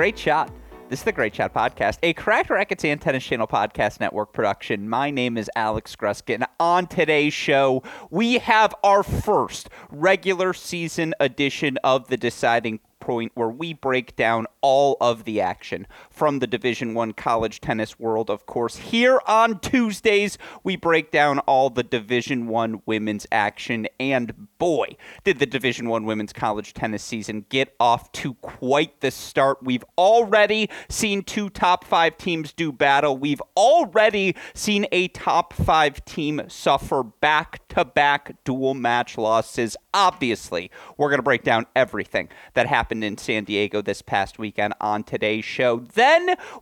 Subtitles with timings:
[0.00, 0.50] great shot.
[0.88, 4.88] This is the Great Shot Podcast, a Cracked Racquets and Tennis Channel Podcast Network production.
[4.88, 6.42] My name is Alex Gruskin.
[6.58, 13.50] On today's show, we have our first regular season edition of the Deciding point where
[13.50, 15.86] we break down all of the action
[16.20, 18.76] from the division 1 college tennis world of course.
[18.76, 23.88] Here on tuesdays we break down all the division 1 women's action.
[23.98, 29.10] And boy did the division 1 women's college tennis season get off to quite the
[29.10, 29.62] start.
[29.62, 33.16] We've already seen two top 5 teams do battle.
[33.16, 39.74] We've already seen a top 5 team suffer back to back dual match losses.
[39.94, 44.36] Obviously we're going to break down everything that happened happened in San Diego this past
[44.36, 45.78] weekend on today's show.
[45.94, 46.09] Then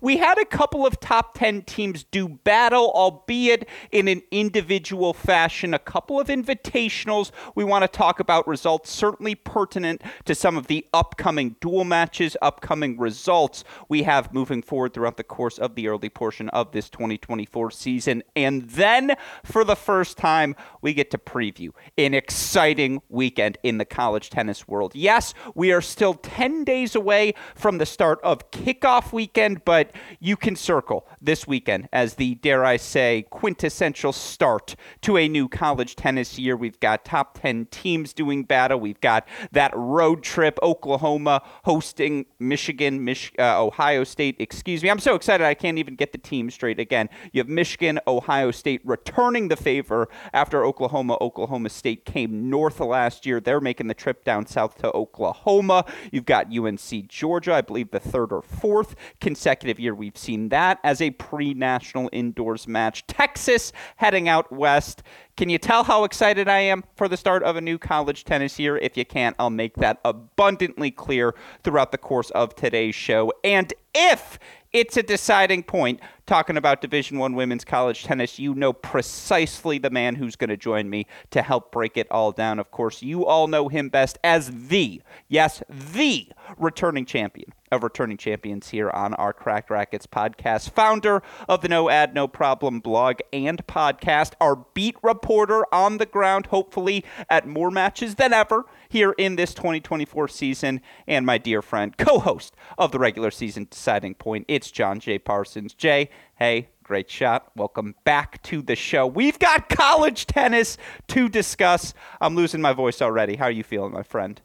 [0.01, 5.75] we had a couple of top 10 teams do battle, albeit in an individual fashion,
[5.75, 7.31] a couple of invitationals.
[7.55, 12.37] We want to talk about results certainly pertinent to some of the upcoming dual matches,
[12.43, 16.89] upcoming results we have moving forward throughout the course of the early portion of this
[16.91, 18.23] 2024 season.
[18.37, 23.85] And then for the first time, we get to preview an exciting weekend in the
[23.85, 24.95] college tennis world.
[24.95, 30.37] Yes, we are still 10 days away from the start of kickoff weekend, but you
[30.37, 35.95] can circle this weekend as the, dare I say, quintessential start to a new college
[35.95, 36.57] tennis year.
[36.57, 38.81] We've got top 10 teams doing battle.
[38.81, 44.91] We've got that road trip, Oklahoma hosting Michigan, Mich- uh, Ohio State, excuse me.
[44.91, 47.09] I'm so excited I can't even get the team straight again.
[47.33, 53.25] You have Michigan, Ohio State returning the favor after Oklahoma, Oklahoma State came north last
[53.25, 53.41] year.
[53.41, 55.85] They're making the trip down south to Oklahoma.
[56.11, 60.79] You've got UNC Georgia, I believe the third or fourth consecutive year we've seen that
[60.85, 63.07] as a pre national indoors match.
[63.07, 65.03] Texas heading out west.
[65.37, 68.59] Can you tell how excited I am for the start of a new college tennis
[68.59, 68.77] year?
[68.77, 73.33] If you can't, I'll make that abundantly clear throughout the course of today's show.
[73.45, 74.39] And if
[74.73, 76.01] it's a deciding point.
[76.27, 80.59] Talking about division one women's college tennis you know precisely the man who's going to
[80.59, 82.59] join me to help break it all down.
[82.59, 88.17] Of course you all know him best as the yes the returning champion of returning
[88.17, 93.21] champions here on our Cracked Racquets podcast, founder of the No Ad No Problem blog
[93.33, 99.13] and podcast, our beat reporter on the ground, hopefully at more matches than ever here
[99.13, 104.15] in this 2024 season, and my dear friend, co host of the regular season deciding
[104.15, 104.45] point.
[104.49, 105.19] It's John J.
[105.19, 105.75] Parsons.
[105.75, 107.51] Jay, hey, great shot.
[107.55, 109.07] Welcome back to the show.
[109.07, 110.79] We've got college tennis
[111.09, 111.95] to discuss.
[112.21, 113.37] I'm losing my voice already.
[113.37, 114.41] How are you feeling, my friend?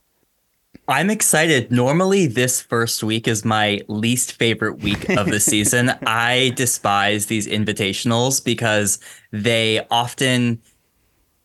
[0.88, 1.72] I'm excited.
[1.72, 5.94] Normally, this first week is my least favorite week of the season.
[6.06, 9.00] I despise these invitationals because
[9.32, 10.62] they often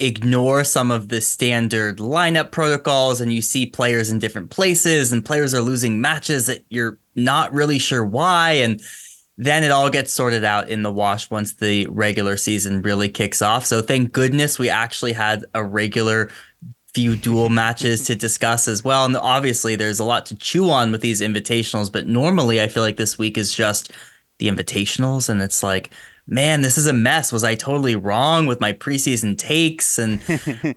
[0.01, 5.25] ignore some of the standard lineup protocols and you see players in different places and
[5.25, 8.81] players are losing matches that you're not really sure why and
[9.39, 13.41] then it all gets sorted out in the wash once the regular season really kicks
[13.41, 13.65] off.
[13.65, 16.29] So thank goodness we actually had a regular
[16.93, 19.05] few dual matches to discuss as well.
[19.05, 22.83] And obviously, there's a lot to chew on with these invitationals, but normally I feel
[22.83, 23.93] like this week is just
[24.39, 25.91] the invitationals, and it's like,
[26.29, 27.33] man, this is a mess.
[27.33, 29.99] Was I totally wrong with my preseason takes?
[29.99, 30.21] And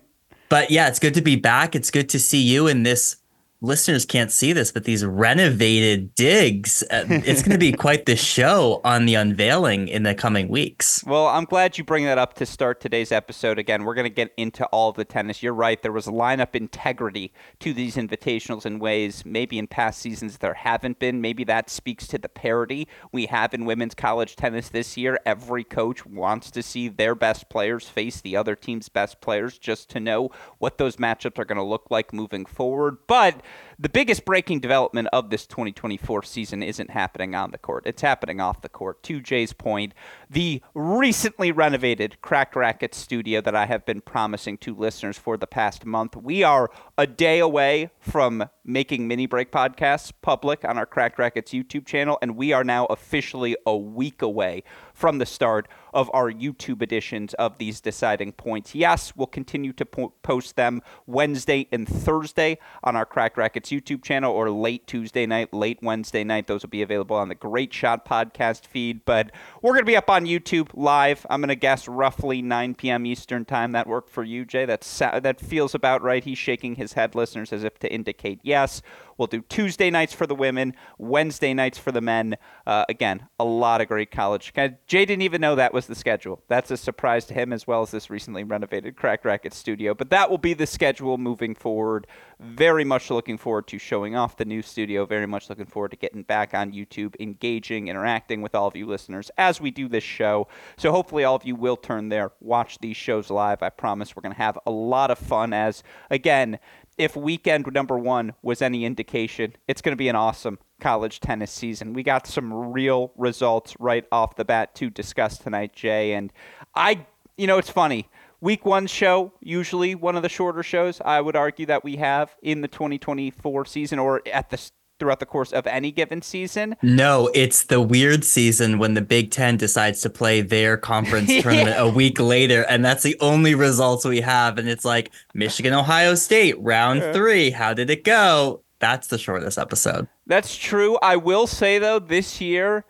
[0.49, 1.75] but yeah, it's good to be back.
[1.75, 3.17] It's good to see you in this
[3.61, 8.15] listeners can't see this, but these renovated digs, uh, it's going to be quite the
[8.15, 11.03] show on the unveiling in the coming weeks.
[11.05, 13.59] Well, I'm glad you bring that up to start today's episode.
[13.59, 15.43] Again, we're going to get into all of the tennis.
[15.43, 15.81] You're right.
[15.81, 20.97] There was lineup integrity to these invitationals in ways maybe in past seasons there haven't
[20.97, 21.21] been.
[21.21, 25.19] Maybe that speaks to the parity we have in women's college tennis this year.
[25.23, 29.89] Every coach wants to see their best players face the other team's best players just
[29.91, 32.97] to know what those matchups are going to look like moving forward.
[33.05, 33.41] But
[33.79, 37.83] the biggest breaking development of this 2024 season isn't happening on the court.
[37.87, 39.01] It's happening off the court.
[39.03, 39.93] To Jay's point,
[40.29, 45.47] the recently renovated Cracked Racquet studio that I have been promising to listeners for the
[45.47, 46.15] past month.
[46.15, 51.51] We are a day away from making mini break podcasts public on our Cracked Racquets
[51.51, 54.63] YouTube channel, and we are now officially a week away
[55.01, 58.75] from the start of our YouTube editions of these deciding points.
[58.75, 64.03] Yes, we'll continue to po- post them Wednesday and Thursday on our Cracked Racquets YouTube
[64.03, 66.45] channel or late Tuesday night, late Wednesday night.
[66.45, 69.31] Those will be available on the Great Shot podcast feed, but
[69.63, 71.25] we're going to be up on YouTube live.
[71.31, 73.07] I'm going to guess roughly 9 p.m.
[73.07, 73.71] Eastern time.
[73.71, 74.65] That worked for you, Jay?
[74.65, 76.23] That's, that feels about right.
[76.23, 78.83] He's shaking his head, listeners, as if to indicate yes.
[79.21, 82.37] We'll do Tuesday nights for the women, Wednesday nights for the men.
[82.65, 84.51] Uh, again, a lot of great college.
[84.55, 86.41] Jay didn't even know that was the schedule.
[86.47, 89.93] That's a surprise to him as well as this recently renovated Cracked Racquet studio.
[89.93, 92.07] But that will be the schedule moving forward.
[92.39, 95.05] Very much looking forward to showing off the new studio.
[95.05, 98.87] Very much looking forward to getting back on YouTube, engaging, interacting with all of you
[98.87, 100.47] listeners as we do this show.
[100.77, 103.61] So hopefully all of you will turn there, watch these shows live.
[103.61, 106.57] I promise we're going to have a lot of fun as, again,
[106.97, 111.51] if weekend number one was any indication, it's going to be an awesome college tennis
[111.51, 111.93] season.
[111.93, 116.13] We got some real results right off the bat to discuss tonight, Jay.
[116.13, 116.31] And
[116.75, 117.05] I,
[117.37, 118.09] you know, it's funny.
[118.41, 122.35] Week one show, usually one of the shorter shows I would argue that we have
[122.41, 124.57] in the 2024 season or at the
[125.01, 126.75] throughout the course of any given season.
[126.83, 131.75] No, it's the weird season when the Big Ten decides to play their conference tournament
[131.79, 134.59] a week later, and that's the only results we have.
[134.59, 137.49] And it's like Michigan, Ohio State, round three.
[137.49, 138.61] How did it go?
[138.77, 140.07] That's the shortest episode.
[140.27, 140.99] That's true.
[141.01, 142.85] I will say though, this year,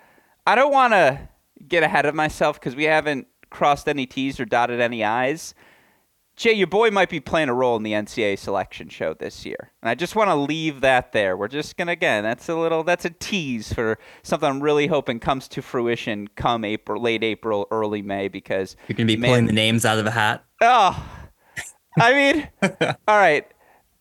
[0.46, 1.30] I don't want to
[1.66, 5.56] get ahead of myself because we haven't crossed any T's or dotted any I's.
[6.36, 9.72] Jay, your boy might be playing a role in the NCAA selection show this year.
[9.82, 11.36] And I just want to leave that there.
[11.38, 14.88] We're just going to, again, that's a little, that's a tease for something I'm really
[14.88, 18.76] hoping comes to fruition come April, late April, early May, because.
[18.88, 20.44] You're going to be man, pulling the names out of a hat?
[20.62, 21.06] Oh,
[22.00, 22.48] I mean,
[23.08, 23.46] all right.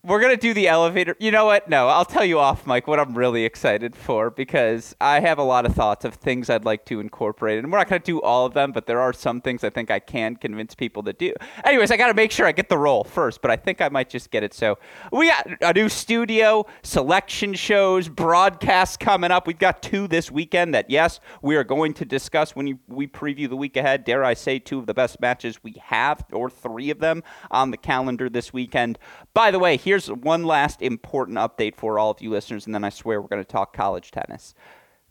[0.03, 1.15] We're gonna do the elevator.
[1.19, 1.69] You know what?
[1.69, 2.87] No, I'll tell you off, Mike.
[2.87, 6.65] What I'm really excited for because I have a lot of thoughts of things I'd
[6.65, 9.41] like to incorporate, and we're not gonna do all of them, but there are some
[9.41, 11.35] things I think I can convince people to do.
[11.63, 14.09] Anyways, I gotta make sure I get the role first, but I think I might
[14.09, 14.55] just get it.
[14.55, 14.79] So
[15.11, 19.45] we got a new studio, selection shows, broadcasts coming up.
[19.45, 23.47] We've got two this weekend that yes, we are going to discuss when we preview
[23.47, 24.03] the week ahead.
[24.05, 27.21] Dare I say, two of the best matches we have, or three of them
[27.51, 28.97] on the calendar this weekend.
[29.33, 32.83] By the way, here's one last important update for all of you listeners, and then
[32.83, 34.53] I swear we're going to talk college tennis.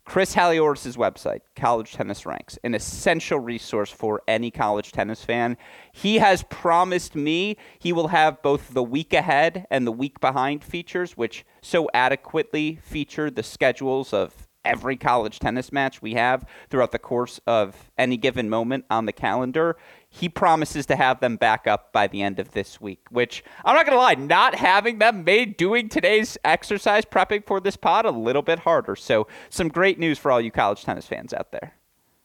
[0.04, 5.56] Chris Haliotis' website, College Tennis Ranks, an essential resource for any college tennis fan.
[5.92, 10.64] He has promised me he will have both the week ahead and the week behind
[10.64, 16.92] features, which so adequately feature the schedules of every college tennis match we have throughout
[16.92, 19.76] the course of any given moment on the calendar.
[20.12, 23.76] He promises to have them back up by the end of this week, which I'm
[23.76, 28.04] not going to lie, not having them made doing today's exercise prepping for this pod
[28.04, 28.96] a little bit harder.
[28.96, 31.74] So, some great news for all you college tennis fans out there.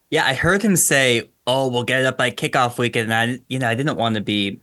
[0.10, 3.40] Yeah, I heard him say, "Oh, we'll get it up by kickoff weekend." And I,
[3.48, 4.60] you know, I didn't want to be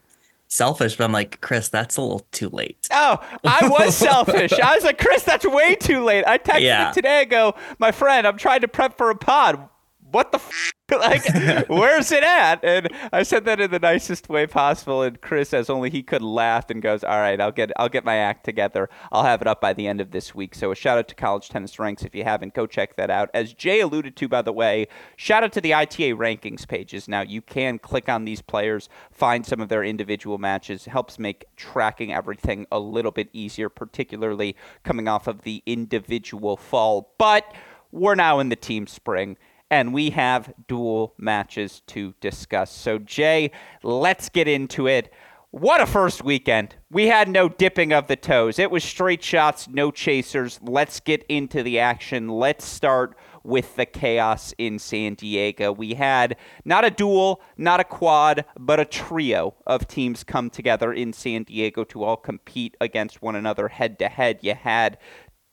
[0.52, 2.88] selfish, but I'm like, Chris, that's a little too late.
[2.92, 4.52] Oh, I was selfish.
[4.52, 6.26] I was like, Chris, that's way too late.
[6.26, 6.88] I texted yeah.
[6.88, 7.20] him today.
[7.20, 9.68] I go, my friend, I'm trying to prep for a pod.
[10.12, 12.62] What the f- like, where's it at?
[12.62, 15.02] And I said that in the nicest way possible.
[15.02, 18.04] And Chris, as only he could, laughed and goes, "All right, I'll get I'll get
[18.04, 18.90] my act together.
[19.10, 21.14] I'll have it up by the end of this week." So a shout out to
[21.14, 23.30] College Tennis Ranks if you haven't, go check that out.
[23.32, 27.08] As Jay alluded to, by the way, shout out to the ITA rankings pages.
[27.08, 30.84] Now you can click on these players, find some of their individual matches.
[30.84, 37.14] Helps make tracking everything a little bit easier, particularly coming off of the individual fall.
[37.16, 37.50] But
[37.90, 39.38] we're now in the team spring
[39.72, 42.70] and we have dual matches to discuss.
[42.70, 43.50] So, Jay,
[43.82, 45.10] let's get into it.
[45.50, 46.76] What a first weekend.
[46.90, 48.58] We had no dipping of the toes.
[48.58, 50.60] It was straight shots, no chasers.
[50.62, 52.28] Let's get into the action.
[52.28, 55.72] Let's start with the chaos in San Diego.
[55.72, 56.36] We had
[56.66, 61.44] not a duel, not a quad, but a trio of teams come together in San
[61.44, 64.40] Diego to all compete against one another head to head.
[64.42, 64.98] You had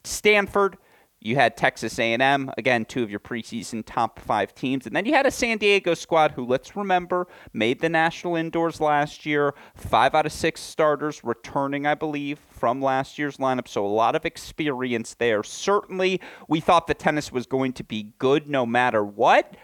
[0.04, 0.78] Stanford,
[1.22, 5.14] you had Texas A&M, again, two of your preseason top five teams, and then you
[5.14, 9.54] had a San Diego squad who, let's remember, made the national indoors last year.
[9.76, 14.16] Five out of six starters returning, I believe, from last year's lineup, so a lot
[14.16, 15.44] of experience there.
[15.44, 19.56] Certainly, we thought the tennis was going to be good no matter what.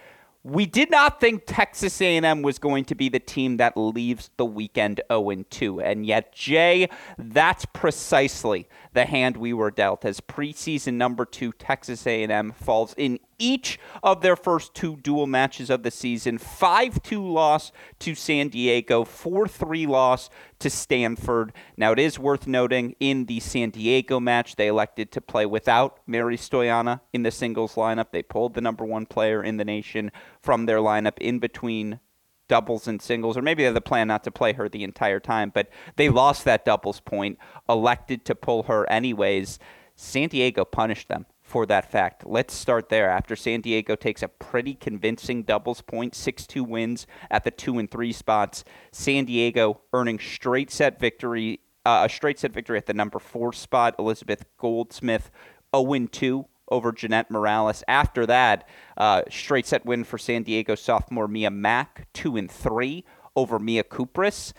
[0.45, 4.45] We did not think Texas A&M was going to be the team that leaves the
[4.45, 6.87] weekend 0-2, and yet Jay,
[7.17, 10.05] that's precisely the hand we were dealt.
[10.05, 15.69] As preseason number two, Texas A&M falls in each of their first two dual matches
[15.69, 16.37] of the season.
[16.37, 21.53] 5-2 loss to San Diego, 4-3 loss to Stanford.
[21.77, 25.99] Now it is worth noting in the San Diego match they elected to play without
[26.07, 28.11] Mary Stoiana in the singles lineup.
[28.11, 30.11] They pulled the number one player in the nation
[30.41, 31.99] from their lineup in between
[32.47, 35.19] doubles and singles, or maybe they had the plan not to play her the entire
[35.19, 39.57] time, but they lost that doubles point, elected to pull her anyways.
[39.95, 42.25] San Diego punished them for that fact.
[42.25, 43.09] Let's start there.
[43.09, 47.77] After San Diego takes a pretty convincing doubles point, 6 2 wins at the 2
[47.77, 51.59] and 3 spots, San Diego earning straight set victory.
[51.85, 53.93] Uh, a straight set victory at the number four spot.
[53.99, 55.29] Elizabeth Goldsmith
[55.75, 57.83] 0 2 over Jeanette Mireles.
[57.87, 63.05] After that, uh, straight set win for San Diego sophomore Mia Mack, two and three
[63.35, 64.51] over Mia Kupres.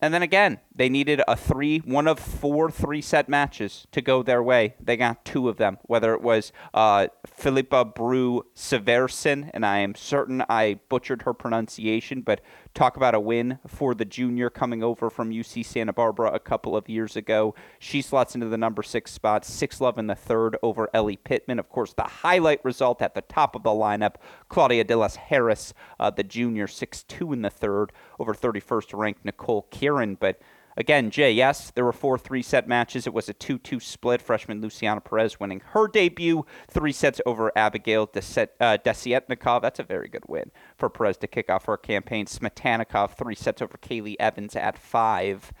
[0.00, 4.22] And then again, they needed a three, one of four three set matches to go
[4.22, 4.74] their way.
[4.80, 9.94] They got two of them, whether it was uh, Philippa Brew Severson, and I am
[9.94, 12.40] certain I butchered her pronunciation, but
[12.74, 16.76] talk about a win for the junior coming over from UC Santa Barbara a couple
[16.76, 17.54] of years ago.
[17.78, 21.60] She slots into the number six spot, six love in the third over Ellie Pittman.
[21.60, 24.16] Of course, the highlight result at the top of the lineup,
[24.48, 29.24] Claudia De Las Heras, uh, the junior, six two in the third over 31st ranked
[29.24, 30.40] Nicole Khirin, but
[30.76, 33.06] Again, Jay, yes, there were four three set matches.
[33.06, 34.20] It was a 2 2 split.
[34.20, 39.62] Freshman Luciana Perez winning her debut, three sets over Abigail uh, Desietnikov.
[39.62, 42.26] That's a very good win for Perez to kick off her campaign.
[42.26, 45.52] Smetanikov, three sets over Kaylee Evans at five.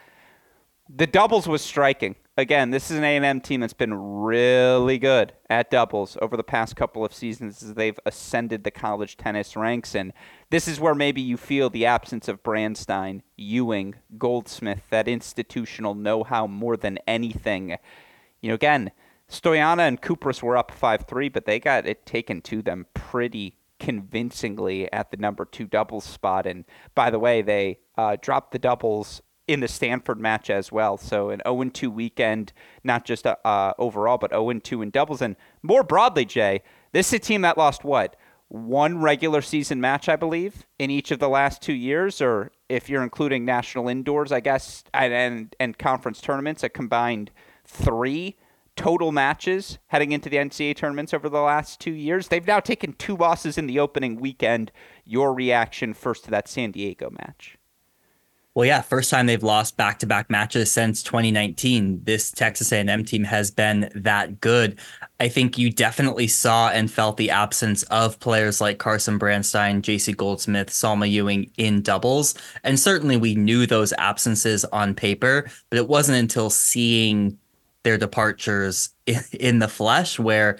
[0.88, 5.70] The doubles was striking again, this is an A&M team that's been really good at
[5.70, 9.94] doubles over the past couple of seasons as they've ascended the college tennis ranks.
[9.94, 10.12] And
[10.50, 16.46] this is where maybe you feel the absence of Branstine, Ewing, Goldsmith, that institutional know-how
[16.46, 17.76] more than anything.
[18.40, 18.90] You know, again,
[19.28, 24.90] Stoiana and Kupres were up 5-3, but they got it taken to them pretty convincingly
[24.92, 26.46] at the number two doubles spot.
[26.46, 26.64] And
[26.94, 30.96] by the way, they uh, dropped the doubles in the Stanford match as well.
[30.96, 35.22] So an 0 2 weekend, not just uh, uh overall, but 0 2 in doubles.
[35.22, 38.16] And more broadly, Jay, this is a team that lost what?
[38.48, 42.88] One regular season match, I believe, in each of the last two years, or if
[42.88, 47.30] you're including national indoors, I guess, and, and, and conference tournaments, a combined
[47.64, 48.36] three
[48.76, 52.28] total matches heading into the NCAA tournaments over the last two years.
[52.28, 54.72] They've now taken two losses in the opening weekend.
[55.04, 57.56] Your reaction first to that San Diego match?
[58.54, 62.04] Well, yeah, first time they've lost back-to-back matches since 2019.
[62.04, 64.78] This Texas A&M team has been that good.
[65.18, 70.16] I think you definitely saw and felt the absence of players like Carson Branstine, JC
[70.16, 75.88] Goldsmith, Salma Ewing in doubles, and certainly we knew those absences on paper, but it
[75.88, 77.36] wasn't until seeing
[77.82, 78.90] their departures
[79.32, 80.58] in, the flesh where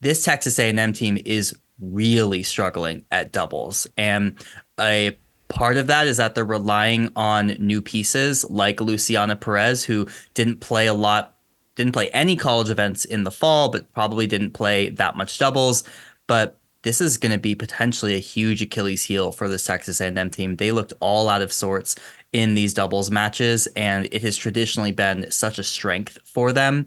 [0.00, 3.86] this Texas A&M team is really struggling at doubles.
[3.98, 4.42] And
[4.80, 5.16] a
[5.48, 10.60] part of that is that they're relying on new pieces like Luciana Perez, who didn't
[10.60, 11.36] play a lot,
[11.76, 15.84] didn't play any college events in the fall, but probably didn't play that much doubles.
[16.26, 20.30] But this is going to be potentially a huge Achilles heel for this Texas A&M
[20.30, 20.56] team.
[20.56, 21.96] They looked all out of sorts
[22.32, 26.86] in these doubles matches, and it has traditionally been such a strength for them.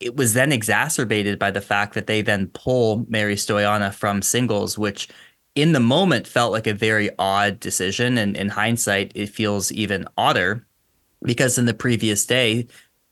[0.00, 4.76] It was then exacerbated by the fact that they then pull Mary Stoiana from singles,
[4.76, 5.08] which
[5.56, 8.18] in the moment felt like a very odd decision.
[8.18, 10.64] And in hindsight, it feels even odder
[11.22, 12.68] because in the previous day,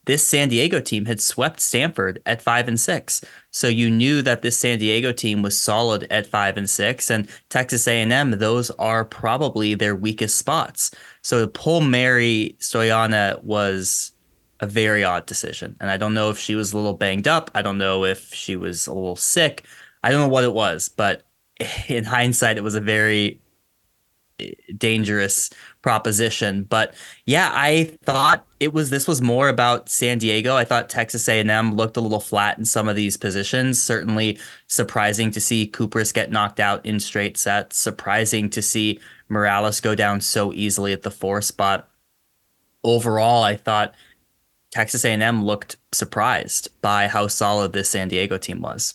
[0.06, 3.24] this San Diego team had swept Stanford at five and six.
[3.50, 7.28] So you knew that this San Diego team was solid at five and six, and
[7.48, 10.90] Texas A&M, those are probably their weakest spots.
[11.22, 14.12] So to pull Mary Stoiana was
[14.60, 17.50] a very odd decision, and I don't know if she was a little banged up.
[17.54, 19.64] I don't know if she was a little sick.
[20.02, 21.24] I don't know what it was, but
[21.88, 23.40] in hindsight, it was a very
[24.40, 25.50] eh, dangerous
[25.82, 26.64] proposition.
[26.64, 26.94] But
[27.26, 30.56] yeah i thought it was this was more about san diego.
[30.56, 33.80] I thought texas a&m looked a little flat in some of these positions.
[33.82, 37.76] Certainly surprising to see Cooper's get knocked out in straight sets.
[37.78, 38.99] Surprising to see
[39.30, 41.88] Mireles go down so easily at the four spot.
[42.82, 43.94] Overall i thought
[44.70, 48.94] texas a&m looked surprised by how solid this san diego team was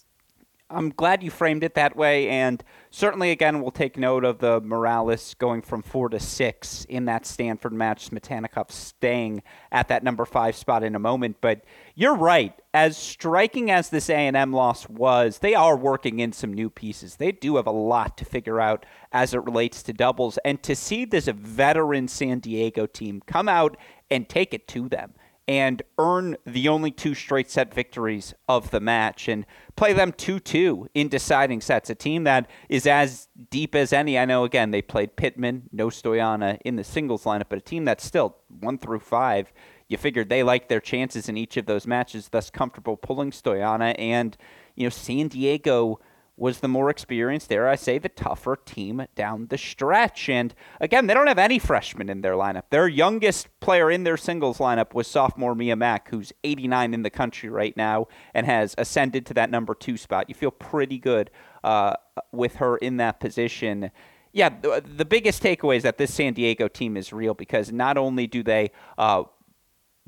[0.71, 4.61] I'm glad you framed it that way, and certainly, again, we'll take note of the
[4.61, 8.11] Mireles going from four to six in that Stanford match.
[8.11, 11.63] Smetanikov staying at that number five spot in a moment, but
[11.95, 12.53] you're right.
[12.71, 17.15] As striking as this A&M loss was, they are working in some new pieces.
[17.15, 20.75] They do have a lot to figure out as it relates to doubles, and to
[20.75, 23.75] see this veteran San Diego team come out
[24.11, 25.13] and take it to them
[25.49, 30.39] and earn the only two straight set victories of the match and play them 2
[30.39, 31.89] 2 in deciding sets.
[31.89, 34.19] A team that is as deep as any.
[34.19, 37.83] I know, again, they played Pittman, no Stoiana in the singles lineup, but a team
[37.83, 39.51] that's still 1 through 5.
[39.87, 43.95] You figured they liked their chances in each of those matches, thus comfortable pulling Stoiana.
[43.97, 44.37] And,
[44.75, 45.99] you know, San Diego
[46.39, 50.29] was the more experienced, dare I say, the tougher team down the stretch.
[50.29, 52.63] And again, they don't have any freshmen in their lineup.
[52.69, 57.10] Their youngest player in their singles lineup was sophomore Mia Mack, who's 89 in the
[57.10, 60.29] country right now and has ascended to that number two spot.
[60.29, 61.29] You feel pretty good
[61.63, 61.93] uh,
[62.31, 63.91] with her in that position.
[64.31, 67.98] Yeah, the, the, biggest takeaway is that this San Diego team is real because not
[67.98, 69.24] only do they uh,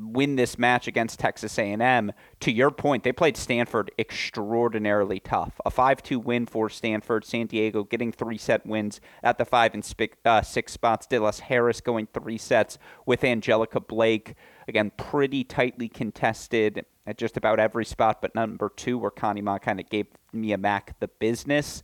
[0.01, 2.11] win this match against Texas A&M.
[2.41, 5.59] To your point, they played Stanford extraordinarily tough.
[5.65, 7.25] A 5-2 win for Stanford.
[7.25, 9.93] San Diego getting three-set wins at the five and
[10.25, 11.05] uh, six spots.
[11.05, 14.35] De Las Heras going three sets with Angelica Blake.
[14.67, 19.57] Again, pretty tightly contested at just about every spot, but number two, where Connie Ma
[19.57, 21.81] kind of gave Mia Mack the business.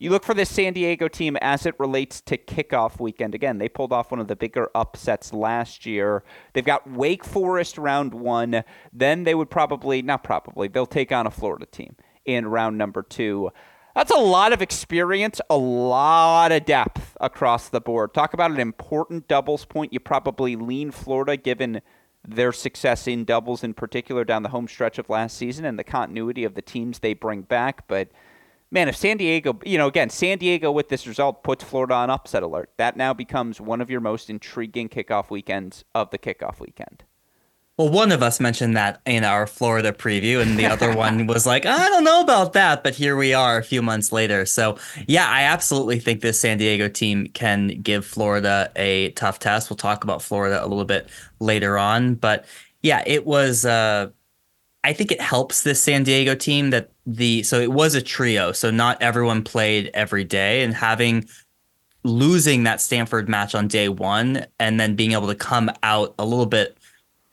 [0.00, 3.34] You look for this San Diego team as it relates to kickoff weekend.
[3.34, 6.24] Again, they pulled off one of the bigger upsets last year.
[6.54, 8.64] They've got Wake Forest round one.
[8.94, 13.02] Then they would probably, not probably, they'll take on a Florida team in round number
[13.02, 13.50] two.
[13.94, 18.14] That's a lot of experience, a lot of depth across the board.
[18.14, 19.92] Talk about an important doubles point.
[19.92, 21.82] You probably lean Florida given
[22.26, 25.84] their success in doubles in particular down the home stretch of last season and the
[25.84, 27.86] continuity of the teams they bring back.
[27.86, 28.08] But
[28.70, 32.10] man, if San Diego, you know, again, San Diego with this result puts Florida on
[32.10, 32.70] upset alert.
[32.76, 37.04] That now becomes one of your most intriguing kickoff weekends of the kickoff weekend.
[37.76, 41.46] Well, one of us mentioned that in our Florida preview, and the other one was
[41.46, 44.44] like, I don't know about that, but here we are a few months later.
[44.44, 49.70] So, yeah, I absolutely think this San Diego team can give Florida a tough test.
[49.70, 51.08] We'll talk about Florida a little bit
[51.38, 52.44] later on, but
[52.82, 53.64] yeah, it was.
[53.64, 54.10] Uh,
[54.82, 58.52] I think it helps this San Diego team that the so it was a trio,
[58.52, 61.28] so not everyone played every day, and having
[62.02, 66.24] losing that Stanford match on day one and then being able to come out a
[66.24, 66.78] little bit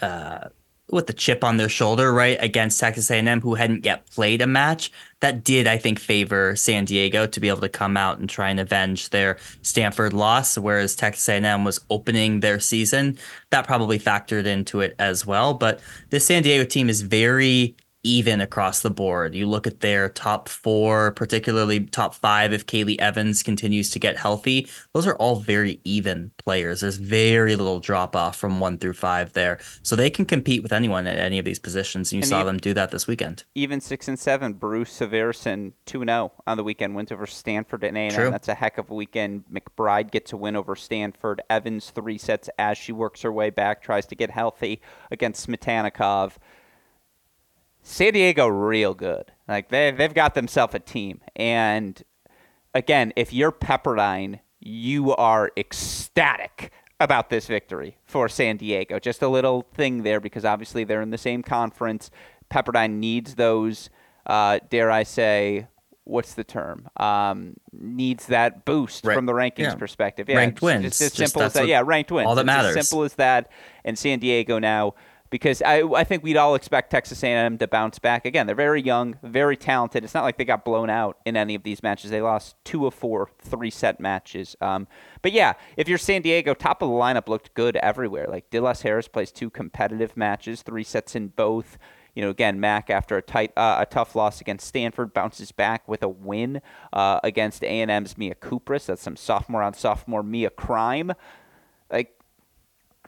[0.02, 0.50] uh,
[0.90, 4.48] with the chip on their shoulder, right, against Texas A&M, who hadn't yet played a
[4.48, 4.92] match.
[5.20, 8.50] That did, I think, favor San Diego to be able to come out and try
[8.50, 13.18] and avenge their Stanford loss, whereas Texas A&M was opening their season.
[13.50, 15.54] That probably factored into it as well.
[15.54, 17.76] But this San Diego team is very
[18.08, 19.36] even across the board.
[19.36, 24.16] You look at their top four, particularly top five, if Kaylee Evans continues to get
[24.16, 26.80] healthy, those are all very even players.
[26.80, 29.60] There's very little drop off from one through five there.
[29.84, 32.12] So they can compete with anyone at any of these positions.
[32.12, 33.44] And you and saw even, them do that this weekend.
[33.56, 37.98] Even six and seven, Bruce Severson 2 0 on the weekend, wins over Stanford and
[37.98, 38.32] A&M.
[38.32, 39.44] That's a heck of a weekend.
[39.52, 41.42] McBride gets a win over Stanford.
[41.50, 46.38] Evans three sets as she works her way back, tries to get healthy against Smetanikov.
[47.88, 49.32] San Diego real good.
[49.48, 51.22] Like they they've got themselves a team.
[51.38, 52.04] And
[52.74, 59.00] again, if you're Pepperdine, you are ecstatic about this victory for San Diego.
[59.00, 62.12] Just a little thing there because obviously they're in the same conference.
[62.52, 63.90] Pepperdine needs those,
[64.26, 65.68] uh, dare I say,
[66.04, 66.90] what's the term?
[66.98, 69.76] Um, needs that boost from the rankings yeah.
[69.76, 70.28] perspective.
[70.28, 70.84] Yeah, ranked wins.
[70.84, 71.68] Just as simple as that.
[71.68, 72.28] Yeah, ranked wins.
[72.28, 72.76] All that matters.
[72.76, 73.50] As simple as that.
[73.86, 74.96] And San Diego now
[75.30, 78.26] because I, I think we'd all expect Texas A&M to bounce back.
[78.26, 80.04] Again, they're very young, very talented.
[80.04, 82.12] It's not like they got blown out in any of these matches.
[82.12, 84.56] They lost two of four three-set matches.
[84.62, 84.88] Um,
[85.22, 88.28] but yeah, if you're San Diego, top of the lineup looked good everywhere.
[88.28, 91.78] Like De Las Heras plays two competitive matches, three sets in both.
[92.16, 95.88] You know, again, Mack after a tight, uh, a tough loss against Stanford bounces back
[95.88, 96.62] with a win
[96.92, 98.88] uh, against A&M's Mia Kupres.
[98.88, 101.14] That's some sophomore on sophomore Mia crime.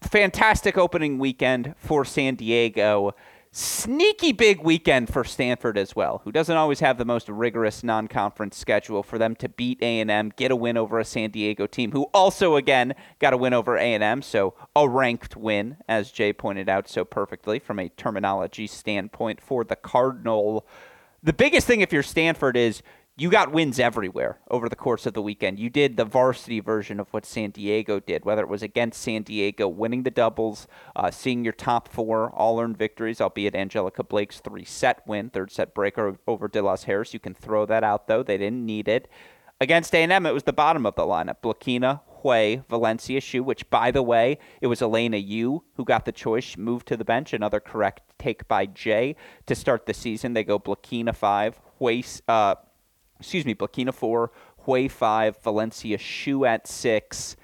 [0.01, 3.13] Fantastic opening weekend for San Diego.
[3.51, 8.55] Sneaky big weekend for Stanford as well, who doesn't always have the most rigorous non-conference
[8.55, 9.01] schedule.
[9.01, 12.55] For them to beat A&M, get a win over a San Diego team, who also
[12.55, 17.03] again got a win over A&M, so a ranked win, as Jay pointed out so
[17.03, 20.65] perfectly from a terminology standpoint for the Cardinal.
[21.23, 22.83] The biggest thing if you're Stanford is
[23.19, 25.59] you got wins everywhere over the course of the weekend.
[25.59, 29.23] You did the varsity version of what San Diego did, whether it was against San
[29.23, 34.39] Diego, winning the doubles, uh, seeing your top four all earned victories, albeit Angelica Blake's
[34.39, 37.13] three set win, third set breaker over De Las Heras.
[37.13, 38.23] You can throw that out, though.
[38.23, 39.09] They didn't need it.
[39.59, 41.41] Against A&M, it was the bottom of the lineup.
[41.43, 46.13] Blokhina, Hui, Valencia Xu, which, by the way, it was Elena Yu who got the
[46.13, 47.33] choice, moved to the bench.
[47.33, 50.33] Another correct take by Jay to start the season.
[50.33, 52.55] They go Blokhina 5, Hui, uh,
[53.19, 54.31] excuse me, Blokhina 4,
[54.65, 57.35] Hui 5, Valencia Xu at 6.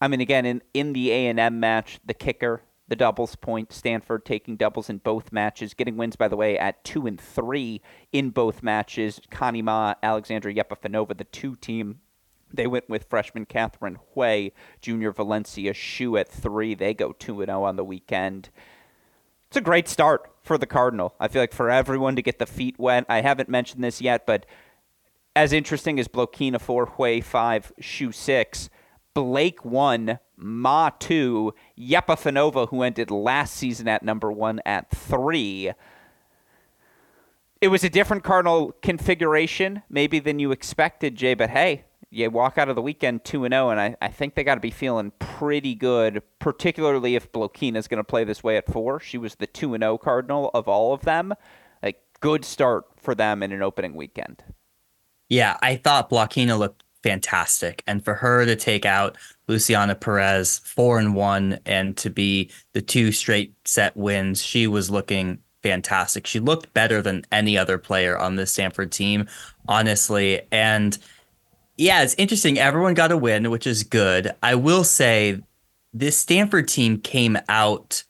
[0.00, 4.56] I mean, again, in, in the A&M match, the kicker, the doubles point, Stanford taking
[4.56, 7.80] doubles in both matches, getting wins, by the way, at 2 and 3
[8.12, 9.20] in both matches.
[9.30, 12.00] Connie Ma, Alexandra Yepifanova, the two team.
[12.52, 16.74] They went with freshman Catherine Hui, junior Valencia Hsu at 3.
[16.74, 18.50] They go 2 0 on the weekend
[19.48, 21.14] it's a great start for the Cardinal.
[21.20, 23.06] I feel like for everyone to get the feet wet.
[23.08, 24.44] I haven't mentioned this yet, but
[25.36, 28.70] as interesting as Blokhina 4, Hui 5, Xu 6,
[29.12, 35.72] Blake 1, Ma 2, Yepifanova, who ended last season at number 1 at 3.
[37.60, 42.56] It was a different Cardinal configuration, maybe than you expected, Jay, but hey, you walk
[42.56, 44.70] out of the weekend 2 and 0, and I, I think they got to be
[44.70, 49.00] feeling pretty good, particularly if Blokhina is going to play this way at 4.
[49.00, 51.34] She was the 2 and 0 Cardinal of all of them.
[51.82, 54.42] Like, good start for them in an opening weekend.
[55.28, 57.82] Yeah, I thought Blokhina looked fantastic.
[57.86, 59.16] And for her to take out
[59.48, 64.90] Luciana Perez four and one and to be the two straight set wins, she was
[64.90, 66.26] looking fantastic.
[66.26, 69.26] She looked better than any other player on the Stanford team,
[69.68, 70.42] honestly.
[70.52, 70.96] And
[71.76, 72.58] yeah, it's interesting.
[72.58, 74.32] Everyone got a win, which is good.
[74.42, 75.40] I will say
[75.92, 78.04] this Stanford team came out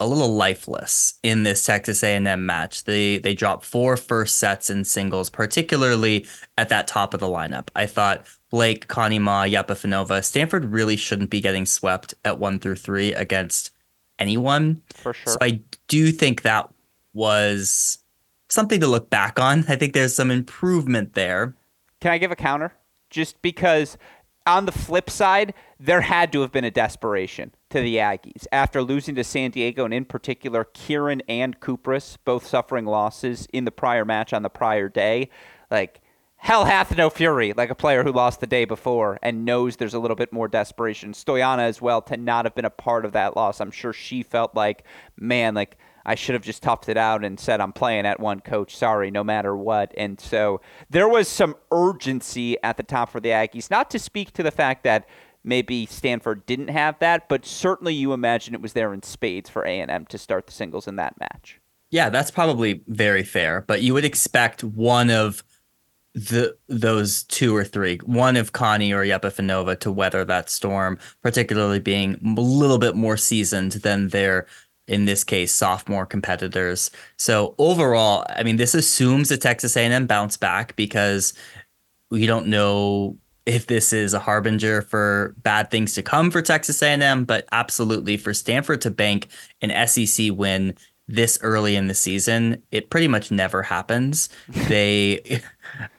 [0.00, 2.84] a little lifeless in this Texas A&M match.
[2.84, 7.68] They they dropped four first sets in singles, particularly at that top of the lineup.
[7.74, 12.76] I thought Blake, Connie Ma, Yepifanova, Stanford really shouldn't be getting swept at one through
[12.76, 13.72] three against
[14.18, 14.82] anyone.
[14.94, 15.32] For sure.
[15.32, 16.70] So I do think that
[17.12, 17.98] was
[18.48, 19.64] something to look back on.
[19.68, 21.54] I think there's some improvement there.
[22.00, 22.72] Can I give a counter?
[23.10, 23.98] Just because
[24.46, 28.82] on the flip side, there had to have been a desperation to the Aggies after
[28.82, 33.70] losing to San Diego, and in particular, Khirin and Kupres both suffering losses in the
[33.70, 35.30] prior match on the prior day.
[35.70, 36.00] Like,
[36.36, 39.94] hell hath no fury, like a player who lost the day before and knows there's
[39.94, 41.12] a little bit more desperation.
[41.12, 43.60] Stoiana as well to not have been a part of that loss.
[43.60, 44.84] I'm sure she felt like,
[45.16, 45.76] man, like
[46.06, 48.74] I should have just toughed it out and said, I'm playing at one coach.
[48.74, 49.92] Sorry, no matter what.
[49.96, 54.32] And so there was some urgency at the top for the Aggies, not to speak
[54.32, 55.06] to the fact that
[55.48, 59.62] maybe Stanford didn't have that, but certainly you imagine it was there in spades for
[59.62, 61.60] A&M to start the singles in that match.
[61.90, 65.42] Yeah, that's probably very fair, but you would expect one of
[66.14, 71.80] the those two or three, one of Connie or Yepifanova to weather that storm, particularly
[71.80, 74.46] being a little bit more seasoned than their
[74.86, 76.90] in this case sophomore competitors.
[77.16, 81.34] So overall, I mean this assumes that Texas A&M bounce back because
[82.10, 83.16] we don't know
[83.48, 88.18] if this is a harbinger for bad things to come for Texas A&M, but absolutely
[88.18, 89.28] for Stanford to bank
[89.62, 90.76] an SEC win
[91.10, 94.28] this early in the season, it pretty much never happens.
[94.68, 95.40] They,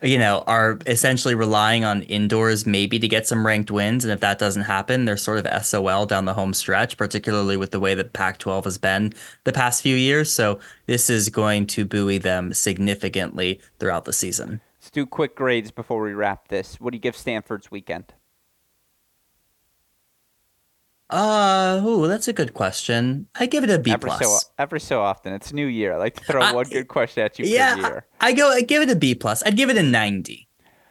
[0.04, 4.06] you know, are essentially relying on indoors maybe to get some ranked wins.
[4.06, 7.72] And if that doesn't happen, they're sort of SOL down the home stretch, particularly with
[7.72, 9.12] the way that Pac 12 has been
[9.46, 10.32] the past few years.
[10.32, 14.62] So this is going to buoy them significantly throughout the season.
[14.90, 16.82] Let's do quick grades before we wrap this.
[16.82, 18.12] What do you give Stanford's weekend?
[21.12, 23.28] Uh, oh, that's a good question.
[23.36, 24.24] I give it a B every plus.
[24.24, 25.94] So, every so often, it's New Year.
[25.94, 28.00] I like to throw uh, one good question at you yeah.
[28.20, 28.50] I go.
[28.50, 29.44] I give it a B plus.
[29.46, 30.49] I'd give it a ninety.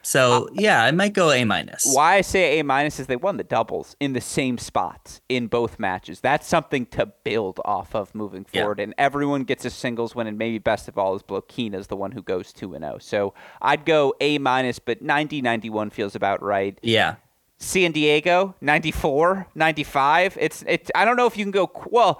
[0.09, 1.83] So uh, yeah, I might go A minus.
[1.93, 5.45] Why I say A minus is they won the doubles in the same spots in
[5.45, 6.19] both matches.
[6.19, 8.79] That's something to build off of moving forward.
[8.79, 8.85] Yeah.
[8.85, 11.95] And everyone gets a singles win, and maybe best of all is Blokhina is the
[11.95, 12.95] one who goes two and zero.
[12.95, 12.97] Oh.
[12.97, 16.79] So I'd go A minus, but 90, 91 feels about right.
[16.81, 17.17] Yeah.
[17.59, 20.37] San Diego, 94, 95.
[20.41, 22.19] It's it's I don't know if you can go well,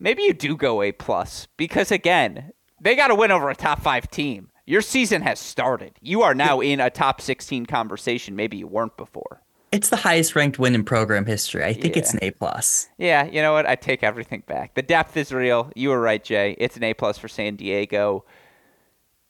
[0.00, 3.80] maybe you do go A plus because again, they got to win over a top
[3.80, 4.49] 5 team.
[4.66, 5.92] Your season has started.
[6.00, 9.42] You are now in a top 16 conversation maybe you weren't before.
[9.72, 11.64] It's the highest ranked win in program history.
[11.64, 12.02] I think yeah.
[12.02, 12.88] it's an A plus.
[12.98, 13.66] Yeah, you know what?
[13.66, 14.74] I take everything back.
[14.74, 15.70] The depth is real.
[15.76, 16.56] You were right, Jay.
[16.58, 18.24] It's an A plus for San Diego.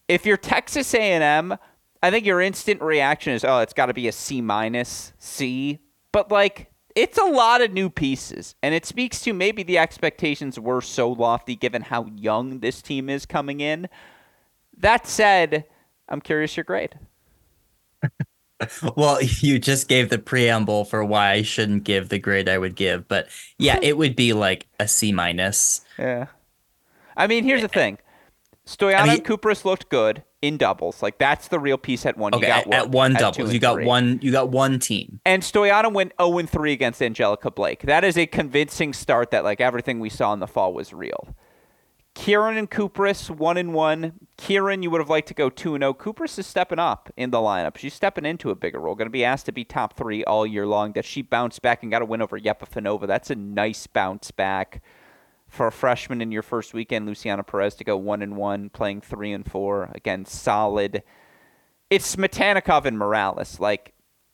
[0.09, 1.57] If you're Texas A&M,
[2.03, 5.81] I think your instant reaction is, oh, it's got to be a C minus, C.
[6.11, 10.59] But like, it's a lot of new pieces, and it speaks to maybe the expectations
[10.59, 13.88] were so lofty given how young this team is coming in.
[14.81, 15.64] That said,
[16.09, 16.99] I'm curious your grade.
[18.97, 22.75] well, you just gave the preamble for why I shouldn't give the grade I would
[22.75, 25.83] give, but yeah, it would be like a C minus.
[25.99, 26.27] Yeah.
[27.16, 27.99] I mean, here's the thing.
[28.66, 31.03] Stoiana I mean- and Kupres looked good in doubles.
[31.03, 32.35] Like that's the real piece at one.
[32.35, 33.85] Okay, you got at, one, at one doubles, you got three.
[33.85, 34.19] one.
[34.23, 35.21] You got one team.
[35.27, 37.83] And Stoiana went 0 3 against Angelica Blake.
[37.83, 41.35] That is a convincing start that like everything we saw in the fall was real.
[42.14, 44.12] Khirin and Kupres, 1 and 1.
[44.37, 45.94] Khirin, you would have liked to go 2 and 0.
[45.94, 47.77] Kupres is stepping up in the lineup.
[47.77, 48.94] She's stepping into a bigger role.
[48.94, 50.92] Going to be asked to be top three all year long.
[50.92, 53.07] That she bounced back and got a win over Yepifanova.
[53.07, 54.83] That's a nice bounce back
[55.49, 59.01] for a freshman in your first weekend, Luciana Perez, to go 1 and 1, playing
[59.01, 59.90] 3 and 4.
[59.94, 61.03] Again, solid
[61.90, 63.59] it's Smetanikov and Mireles.
[63.59, 63.92] Like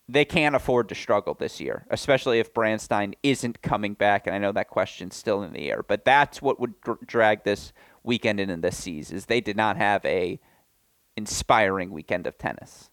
[0.08, 4.26] they can't afford to struggle this year, especially if Branstine isn't coming back.
[4.26, 7.44] And I know that question's still in the air, but that's what would dr- drag
[7.44, 7.72] this
[8.04, 10.38] weekend into the seas is they did not have a
[11.16, 12.90] inspiring weekend of tennis.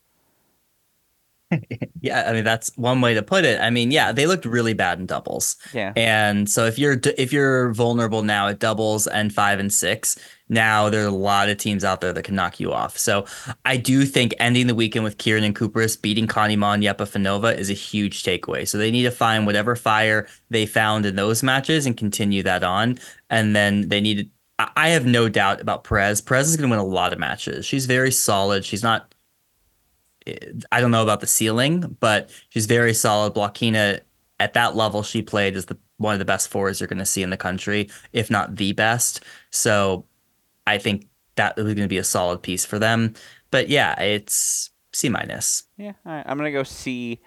[2.01, 3.61] Yeah, I mean that's one way to put it.
[3.61, 5.55] I mean, yeah, they looked really bad in doubles.
[5.73, 5.93] Yeah.
[5.95, 10.17] And so if you're if you're vulnerable now at doubles and 5 and 6,
[10.49, 12.97] now there are a lot of teams out there that can knock you off.
[12.97, 13.25] So
[13.63, 17.69] I do think ending the weekend with Khirin and Kupres beating Connie Mon Yepifanova is
[17.69, 18.67] a huge takeaway.
[18.67, 22.65] So they need to find whatever fire they found in those matches and continue that
[22.65, 22.99] on.
[23.29, 24.25] And then they need to
[24.59, 26.21] I have no doubt about Perez.
[26.21, 27.65] Perez is going to win a lot of matches.
[27.65, 28.63] She's very solid.
[28.63, 29.12] She's not
[30.71, 33.33] I don't know about the ceiling, but she's very solid.
[33.33, 34.01] Blokhina
[34.39, 37.05] at that level she played is the one of the best fours you're going to
[37.05, 39.23] see in the country, if not the best.
[39.51, 40.05] So
[40.67, 43.13] I think that was going to be a solid piece for them.
[43.51, 45.63] But yeah, it's C minus.
[45.77, 45.93] Yeah.
[46.05, 47.19] I'm gonna go see.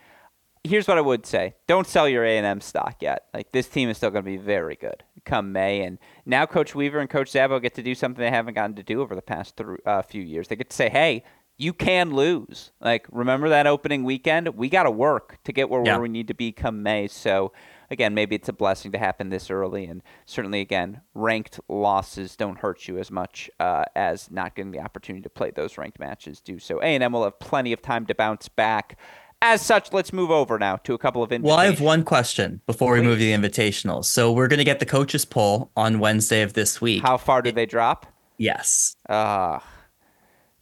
[0.64, 3.26] Here's what I would say: Don't sell your A and M stock yet.
[3.32, 7.00] Like this team is still gonna be very good come May, and now Coach Weaver
[7.00, 9.60] and Coach Zabo get to do something they haven't gotten to do over the past
[9.84, 10.48] uh, few years.
[10.48, 11.24] They get to say, "Hey,
[11.56, 14.48] you can lose." Like remember that opening weekend?
[14.56, 15.92] We got to work to get where, Yeah.
[15.94, 17.06] where we need to be come May.
[17.08, 17.52] So
[17.90, 22.58] again, maybe it's a blessing to happen this early, and certainly again, ranked losses don't
[22.58, 26.40] hurt you as much uh, as not getting the opportunity to play those ranked matches
[26.40, 26.58] do.
[26.58, 28.98] So A and M will have plenty of time to bounce back.
[29.42, 31.46] As such, let's move over now to a couple of invitations.
[31.56, 34.06] Well, I have one question before we move to the invitationals.
[34.06, 37.02] So we're going to get the coaches poll on Wednesday of this week.
[37.02, 38.06] How far do they drop?
[38.38, 38.96] yes.
[39.08, 39.58] Uh,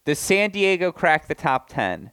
[0.05, 2.11] does San Diego crack the top 10?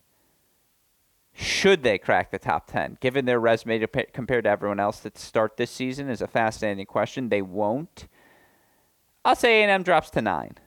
[1.35, 2.98] Should they crack the top 10?
[3.00, 6.26] Given their resume to pa- compared to everyone else that start this season is a
[6.26, 7.28] fascinating question.
[7.31, 8.07] They won't.
[9.24, 10.59] I'll say A&M drops to 9.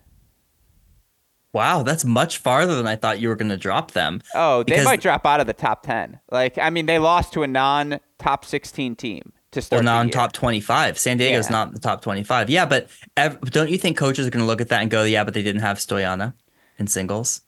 [1.54, 4.22] Wow, that's much farther than I thought you were going to drop them.
[4.34, 6.20] Oh, they might drop out of the top 10.
[6.32, 10.34] Like, I mean, they lost to a non-top 16 team to start Or non top
[10.34, 10.98] 25.
[11.00, 11.52] San Diego's Yeah.
[11.52, 12.50] not the top 25.
[12.50, 15.04] Yeah, but ev- don't you think coaches are going to look at that and go,
[15.04, 16.34] yeah, but they didn't have Stoiana
[16.78, 17.42] in singles?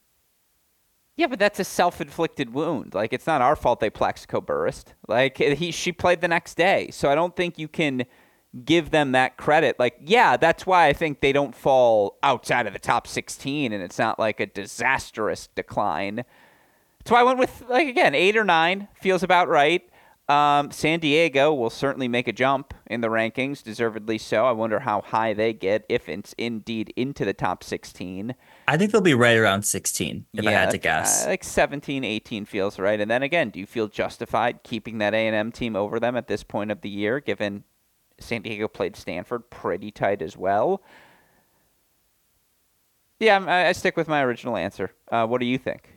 [1.18, 2.94] Yeah, but that's a self-inflicted wound.
[2.94, 4.94] Like it's not our fault they Plaxico burst.
[5.08, 6.90] Like he she played the next day.
[6.92, 8.06] So I don't think you can
[8.64, 9.80] give them that credit.
[9.80, 13.82] Like yeah, that's why I think they don't fall outside of the top 16 and
[13.82, 16.24] it's not like a disastrous decline.
[16.98, 19.82] That's why I went with like again, 8 or 9 feels about right.
[20.28, 24.44] Um, San Diego will certainly make a jump in the rankings, deservedly so.
[24.46, 28.36] I wonder how high they get if it's indeed into the top 16.
[28.68, 31.24] I think they'll be right around 16, if I had to guess.
[31.24, 33.00] uh, like 17, 18 feels right.
[33.00, 36.42] And then again, do you feel justified keeping that A&M team over them at this
[36.44, 37.64] point of the year, given
[38.20, 40.82] San Diego played Stanford pretty tight as well?
[43.20, 44.92] Yeah, I'm- I, I stick with my original answer.
[45.10, 45.94] Uh, what do you think?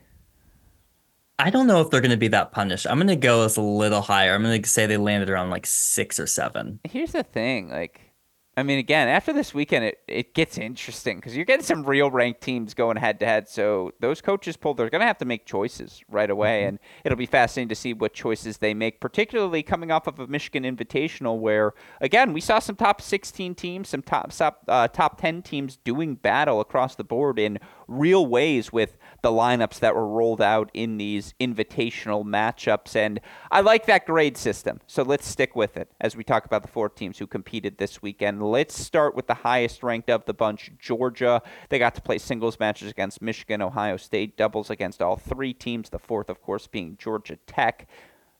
[1.38, 2.86] I don't know if they're going to be that punished.
[2.88, 4.34] I'm going to go as a little higher.
[4.34, 6.78] I'm going to say they landed around like six or seven.
[6.84, 8.11] Here's the thing, like,
[8.54, 12.10] I mean, again, after this weekend, it, it gets interesting because you're getting some real
[12.10, 13.48] ranked teams going head to head.
[13.48, 17.16] So those coaches pull, they're going to have to make choices right away, and it'll
[17.16, 21.38] be fascinating to see what choices they make, particularly coming off of a Michigan Invitational,
[21.38, 25.78] where again we saw some top 16 teams, some top top, uh, top 10 teams
[25.78, 30.70] doing battle across the board in real ways with the lineups that were rolled out
[30.74, 32.96] in these invitational matchups.
[32.96, 34.80] And I like that grade system.
[34.86, 38.02] So let's stick with it as we talk about the four teams who competed this
[38.02, 38.41] weekend.
[38.42, 41.42] Let's start with the highest ranked of the bunch, Georgia.
[41.68, 45.90] They got to play singles matches against Michigan, Ohio State, doubles against all three teams,
[45.90, 47.88] the fourth, of course, being Georgia Tech,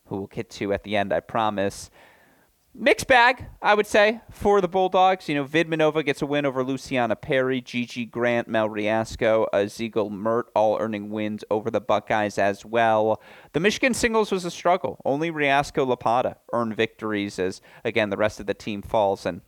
[0.06, 1.90] who we'll get to at the end, I promise
[2.74, 5.28] mixed bag, I would say, for the Bulldogs.
[5.28, 10.50] You know, Vidmanova gets a win over Luciana Perry, Gigi Grant, Mel Reasco, Ziegel Mert,
[10.54, 13.20] all earning wins over the Buckeyes as well.
[13.52, 15.00] The Michigan singles was a struggle.
[15.04, 19.26] Only Reasco Lapata earned victories as, again, the rest of the team falls.
[19.26, 19.42] And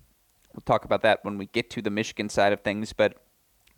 [0.55, 2.93] we'll talk about that when we get to the Michigan side of things.
[2.93, 3.17] But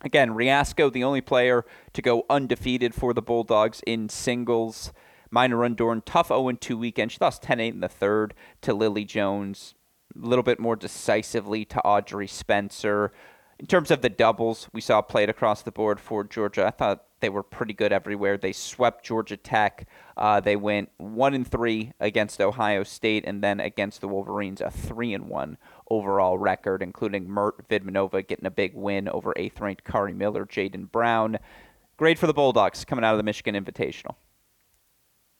[0.01, 4.93] Again, Reasco, the only player to go undefeated for the Bulldogs in singles.
[5.31, 7.11] Mina Rundorn, tough 0-2 weekend.
[7.11, 9.73] She lost 10-8 in the third to Lily Jones.
[10.15, 13.11] A little bit more decisively to Audrey Spencer.
[13.59, 16.67] In terms of the doubles, we saw played across the board for Georgia.
[16.67, 18.37] I thought they were pretty good everywhere.
[18.37, 19.87] They swept Georgia Tech.
[20.15, 24.69] Uh, they went one and three against Ohio State, and then against the Wolverines, a
[24.69, 25.57] three and one
[25.89, 31.37] overall record, including Mert Vidmanova getting a big win over eighth-ranked Kari Miller, Jaden Brown.
[31.97, 34.15] Great for the Bulldogs coming out of the Michigan Invitational.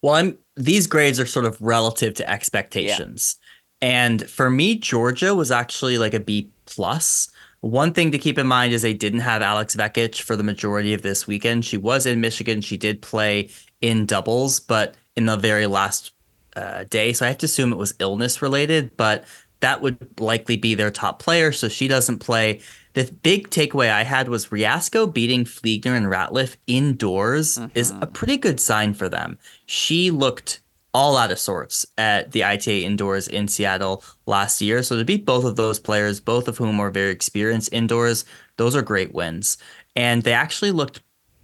[0.01, 3.37] Well, these grades are sort of relative to expectations,
[3.81, 4.07] yeah.
[4.07, 7.29] and for me, Georgia was actually like a B plus.
[7.61, 10.93] One thing to keep in mind is they didn't have Alex Vekic for the majority
[10.93, 11.65] of this weekend.
[11.65, 12.61] She was in Michigan.
[12.61, 13.49] She did play
[13.81, 16.11] in doubles, but in the very last
[16.55, 17.13] uh, day.
[17.13, 19.25] So I have to assume it was illness related, but
[19.59, 21.51] that would likely be their top player.
[21.51, 22.61] So she doesn't play.
[22.93, 27.77] The big takeaway I had was Reasco beating Fliegner and Ratliff indoors mm-hmm.
[27.77, 29.37] is a pretty good sign for them.
[29.65, 30.61] She looked
[30.93, 34.81] all out of sorts at the ITA indoors in Seattle last year.
[34.81, 38.75] So to beat both of those players, both of whom are very experienced indoors, those
[38.75, 39.57] are great wins.
[39.95, 41.01] And they actually looked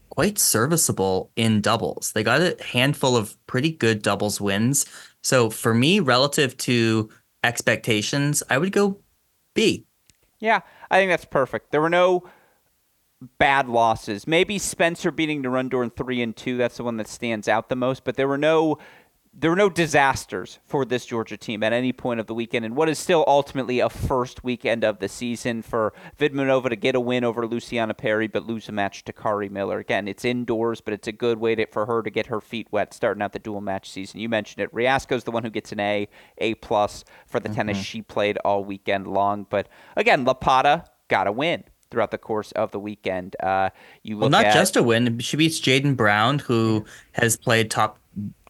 [0.10, 2.12] quite serviceable in doubles.
[2.14, 4.86] They got a handful of pretty good doubles wins.
[5.22, 7.10] So for me, relative to
[7.44, 9.00] expectations, I would go
[9.54, 9.86] B.
[10.40, 11.72] Yeah, I think that's perfect.
[11.72, 12.24] There were no
[13.38, 14.28] bad losses.
[14.28, 16.58] Maybe Spencer beating Narundorn three and two.
[16.58, 18.04] That's the one that stands out the most.
[18.04, 18.78] But there were no
[19.36, 22.76] there were no disasters for this Georgia team at any point of the weekend, and
[22.76, 27.00] what is still ultimately a first weekend of the season for Vidmanova to get a
[27.00, 29.80] win over Luciana Perry, but lose a match to Kari Miller.
[29.80, 32.68] Again, it's indoors, but it's a good way to, for her to get her feet
[32.72, 34.20] wet starting out the dual match season.
[34.20, 34.74] You mentioned it.
[34.74, 37.56] Reasco's the one who gets an A, A plus for the mm-hmm.
[37.56, 39.48] tennis she played all weekend long.
[39.50, 43.36] But again, Lopata got a win throughout the course of the weekend.
[43.42, 43.70] Uh,
[44.04, 45.20] you well, not at, just a win.
[45.20, 48.00] She beats Jaden Brown, who has played top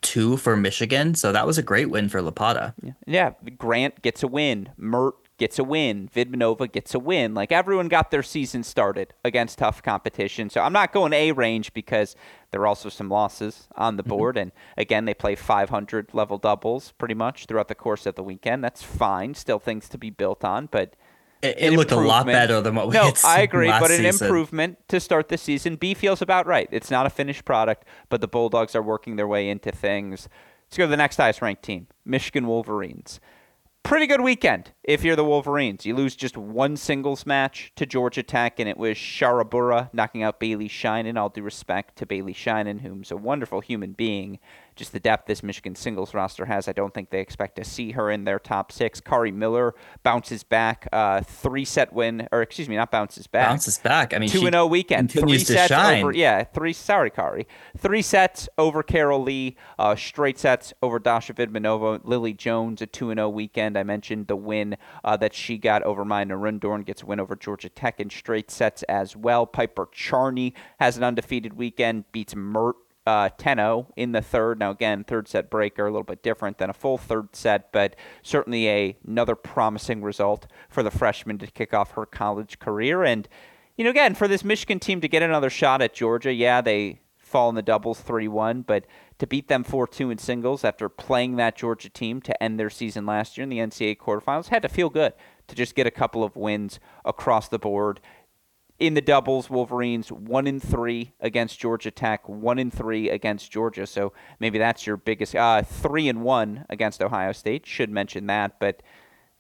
[0.02, 1.16] two for Michigan.
[1.16, 2.74] So that was a great win for Lopata.
[2.82, 3.50] Yeah, yeah.
[3.58, 4.70] Grant gets a win.
[4.78, 6.10] Mert gets a win.
[6.14, 7.34] Vidmanova gets a win.
[7.34, 10.50] Like everyone got their season started against tough competition.
[10.50, 12.16] So I'm not going A range because
[12.52, 14.10] there are also some losses on the mm-hmm.
[14.10, 14.36] board.
[14.36, 14.42] Mm-hmm.
[14.42, 18.64] And again, they play 500 level doubles pretty much throughout the course of the weekend.
[18.64, 19.34] That's fine.
[19.34, 20.96] Still things to be built on, but
[21.44, 24.28] it, it looked a lot better than what we no, I agree, but an season.
[24.28, 25.76] improvement to start the season.
[25.76, 26.68] B feels about right.
[26.72, 30.30] It's not a finished product, but the Bulldogs are working their way into things.
[30.66, 33.20] Let's go to the next highest ranked team, Michigan Wolverines
[33.84, 35.86] pretty good weekend if you're the Wolverines.
[35.86, 40.40] You lose just one singles match to Georgia Tech, and it was Sharabura knocking out
[40.40, 41.18] Bailey Sheinin.
[41.18, 44.40] All due respect to Bailey Sheinin, who's a wonderful human being.
[44.76, 47.92] Just the depth this Michigan singles roster has, I don't think they expect to see
[47.92, 49.00] her in their top six.
[49.00, 53.50] Kari Miller bounces back, uh, three set win, or excuse me, not bounces back.
[53.50, 54.14] Bounces back.
[54.14, 55.12] I mean, two and zero oh weekend.
[55.12, 56.04] Three sets shine.
[56.04, 56.14] over.
[56.14, 56.74] Yeah, three.
[56.74, 57.48] Sorry, Kari.
[57.78, 59.56] Three sets over Carol Lee.
[59.78, 62.02] Uh, straight sets over Dasha Vidmanova.
[62.04, 63.78] Lily Jones a two and zero oh weekend.
[63.78, 67.36] I mentioned the win uh, that she got over Mina Rundorn, gets a win over
[67.36, 69.46] Georgia Tech in straight sets as well.
[69.46, 74.60] Piper Charney has an undefeated weekend, beats Mert uh, 10-0 in the third.
[74.60, 77.96] Now again, third set breaker, a little bit different than a full third set, but
[78.22, 83.04] certainly a, another promising result for the freshman to kick off her college career.
[83.04, 83.28] And
[83.76, 87.00] you know, again, for this Michigan team to get another shot at Georgia, yeah, they
[87.18, 88.86] fall in the doubles 3-1, but
[89.18, 93.08] to beat them 4-2 in singles after playing that Georgia team to end their season
[93.08, 95.14] last year in the NCAA quarterfinals had to feel good
[95.48, 98.00] to just get a couple of wins across the board.
[98.84, 103.88] In the doubles, Wolverines one in three against Georgia Tech, one in three against Georgia.
[103.88, 105.34] So maybe that's your biggest.
[105.34, 107.66] Uh, three and one against Ohio State.
[107.66, 108.84] Should mention that, but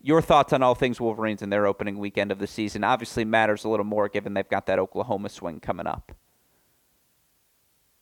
[0.01, 3.65] your thoughts on all things Wolverines in their opening weekend of the season obviously matters
[3.65, 6.13] a little more given they've got that Oklahoma swing coming up.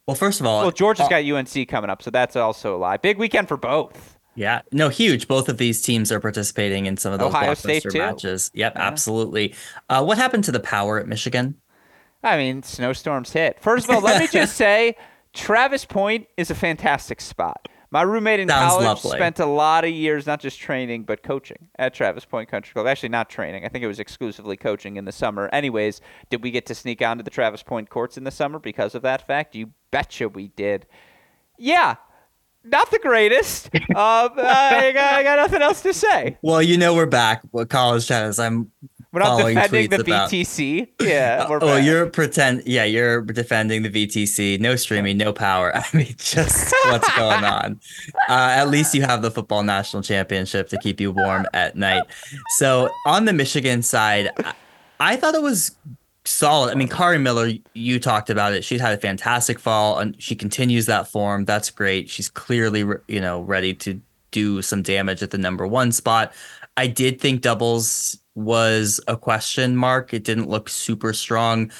[0.05, 2.77] Well, first of all, well, Georgia's uh, got UNC coming up, so that's also a
[2.77, 2.97] lie.
[2.97, 4.19] Big weekend for both.
[4.35, 5.27] Yeah, no, huge.
[5.27, 7.97] Both of these teams are participating in some of those Ohio State too.
[7.97, 8.49] matches.
[8.53, 8.81] Yep, yeah.
[8.81, 9.55] absolutely.
[9.89, 11.55] Uh, what happened to the power at Michigan?
[12.23, 13.59] I mean, snowstorms hit.
[13.61, 14.95] First of all, let me just say,
[15.33, 17.67] Travis Pointe is a fantastic spot.
[17.93, 19.17] My roommate in Sounds college lovely.
[19.17, 22.87] spent a lot of years not just training but coaching at Travis Pointe Country Club.
[22.87, 23.65] Actually, not training.
[23.65, 25.49] I think it was exclusively coaching in the summer.
[25.51, 28.95] Anyways, did we get to sneak onto the Travis Pointe courts in the summer because
[28.95, 29.55] of that fact?
[29.55, 30.85] You betcha we did.
[31.57, 31.95] Yeah,
[32.63, 33.69] not the greatest.
[33.75, 36.37] uh, I, got, I, got, nothing else to say.
[36.41, 37.41] Well, you know we're back.
[37.51, 38.39] What college tennis?
[38.39, 38.71] I'm
[39.11, 40.87] we're not defending the VTC.
[41.01, 41.45] Yeah.
[41.49, 41.85] oh, back.
[41.85, 42.63] you're pretend.
[42.65, 44.59] Yeah, you're defending the VTC.
[44.59, 45.75] No streaming, no power.
[45.75, 47.79] I mean, just what's going on?
[48.29, 52.03] Uh, at least you have the football national championship to keep you warm at night.
[52.57, 54.29] So on the Michigan side,
[54.99, 55.75] I thought it was
[56.25, 56.71] solid.
[56.71, 58.63] I mean, Kari Miller, you talked about it.
[58.63, 61.45] She's had a fantastic fall, and she continues that form.
[61.45, 62.09] That's great.
[62.09, 63.99] She's clearly, you know, ready to
[64.31, 66.33] do some damage at the number one spot.
[66.77, 70.13] I did think doubles was a question mark.
[70.13, 71.71] It didn't look super strong,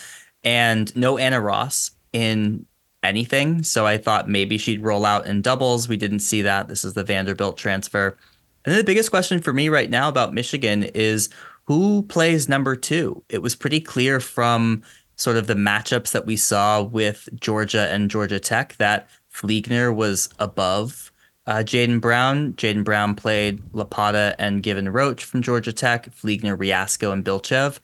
[0.44, 2.66] and no Anna Ross in
[3.04, 3.64] anything.
[3.64, 5.88] So I thought maybe she'd roll out in doubles.
[5.88, 6.68] We didn't see that.
[6.68, 8.18] This is the Vanderbilt transfer.
[8.64, 11.30] And then the biggest question for me right now about Michigan is
[11.66, 13.24] who plays number two?
[13.30, 14.84] It was pretty clear from
[15.16, 20.30] sort of the matchups that we saw with Georgia and Georgia Tech that Fliegner was
[20.40, 21.12] above
[21.46, 22.54] uh, Jaden Brown.
[22.54, 27.80] Jaden Brown played Lopata and Given Roach from Georgia Tech, Fliegner, Reasco, and Bilchev,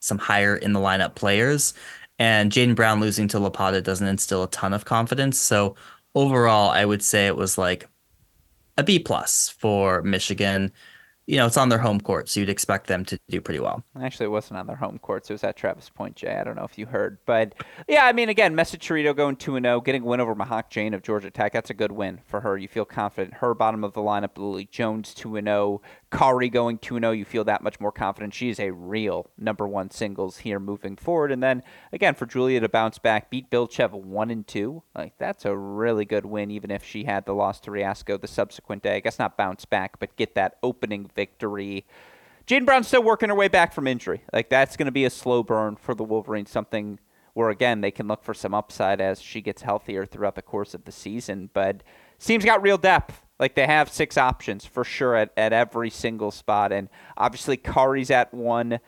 [0.00, 1.74] some higher in the lineup players.
[2.18, 5.38] And Jaden Brown losing to Lopata doesn't instill a ton of confidence.
[5.38, 5.76] So
[6.14, 7.88] overall, I would say it was like
[8.76, 10.72] a B plus for Michigan
[11.26, 13.84] you know, it's on their home court, so you'd expect them to do pretty well.
[14.00, 16.34] Actually, it wasn't on their home court, so it was at Travis Pointe, Jay.
[16.34, 17.18] I don't know if you heard.
[17.26, 17.54] But
[17.88, 21.02] yeah, I mean, again, Messittarito going 2 0, getting a win over Mahak Jain of
[21.02, 21.52] Georgia Tech.
[21.52, 22.58] That's a good win for her.
[22.58, 23.34] You feel confident.
[23.34, 25.80] Her bottom of the lineup, Lily Jones 2 0.
[26.12, 28.34] Kari going 2 0, you feel that much more confident.
[28.34, 31.32] She is a real number one singles here moving forward.
[31.32, 34.82] And then, again, for Julia to bounce back, beat Bilchev 1 and 2.
[34.94, 38.28] Like, that's a really good win, even if she had the loss to Reasco the
[38.28, 38.96] subsequent day.
[38.96, 41.86] I guess not bounce back, but get that opening victory.
[42.46, 44.22] Jaden Brown's still working her way back from injury.
[44.34, 47.00] Like, that's going to be a slow burn for the Wolverines, something
[47.32, 50.74] where, again, they can look for some upside as she gets healthier throughout the course
[50.74, 51.48] of the season.
[51.54, 51.82] But
[52.18, 56.30] seems got real depth like they have six options for sure at, at every single
[56.30, 56.72] spot.
[56.72, 58.80] And obviously, Kari's at one.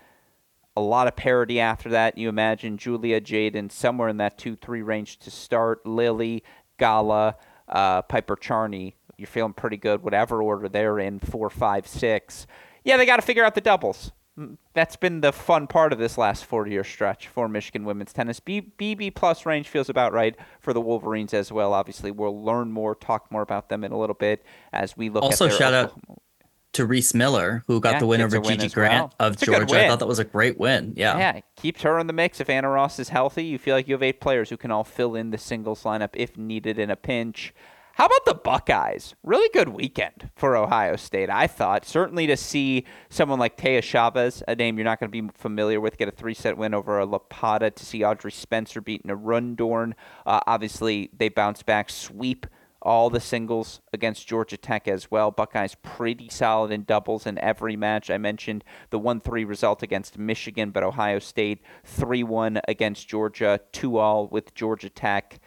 [0.77, 2.19] A lot of parity after that.
[2.19, 5.87] You imagine Julia Jaden somewhere in that 2 3 range to start.
[5.87, 6.43] Lily,
[6.79, 7.37] Gala,
[7.69, 8.97] uh, Piper Charney.
[9.17, 12.49] You're feeling pretty good, whatever order they're in four, five, six.
[12.83, 14.11] Yeah, they got to figure out the doubles
[14.74, 18.41] that's been the fun part of this last 40 year stretch for Michigan women's tennis.
[18.41, 21.72] B, BB plus range feels about right for the Wolverines as well.
[21.72, 25.22] Obviously, we'll learn more, talk more about them in a little bit as we look
[25.22, 26.05] also, shout Oklahoma.
[26.11, 26.22] out
[26.74, 29.14] to Reese Miller, who got yeah, the win over Gigi Grant well.
[29.20, 29.85] of it's Georgia.
[29.85, 30.93] I thought that was a great win.
[30.97, 31.16] Yeah.
[31.16, 31.41] Yeah.
[31.57, 32.41] Keeps her in the mix.
[32.41, 34.85] If Anna Ross is healthy, you feel like you have eight players who can all
[34.85, 37.55] fill in the singles lineup if needed in a pinch.
[37.97, 39.15] How about the Buckeyes?
[39.23, 41.87] Really good weekend for Ohio State, I thought.
[41.87, 45.81] Certainly to see someone like Taya Chavez, a name you're not going to be familiar
[45.81, 49.17] with, get a three set win over a Lopata, to see Audrey Spencer beating a
[49.17, 49.93] Rundorn.
[50.27, 52.49] Uh, obviously, they bounce back, sweep
[52.83, 55.31] all the singles against Georgia Tech as well.
[55.31, 58.11] Buckeyes pretty solid in doubles in every match.
[58.11, 63.61] I mentioned the 1 3 result against Michigan, but Ohio State 3 1 against Georgia,
[63.71, 65.39] 2 all with Georgia Tech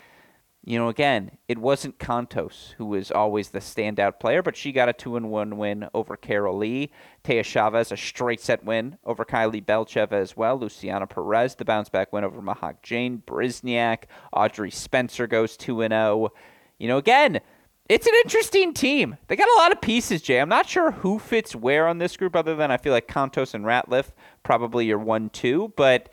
[0.68, 4.90] you know, again, it wasn't Cantos who was always the standout player, but she got
[4.90, 6.92] a two and one win over Carol Lee.
[7.24, 10.60] Taya Chavez, a straight set win over Kylie Bilchev as well.
[10.60, 13.24] Luciana Perry, the bounce back win over Mahak Jain.
[13.26, 14.04] Brizniak,
[14.34, 16.34] Audrey Spencer goes 2 and 0.
[16.80, 17.40] You know, again,
[17.88, 19.16] it's an interesting team.
[19.28, 20.42] They got a lot of pieces, Jay.
[20.42, 23.54] I'm not sure who fits where on this group, other than I feel like Cantos
[23.54, 24.08] and Ratliff
[24.44, 26.10] probably your one two, but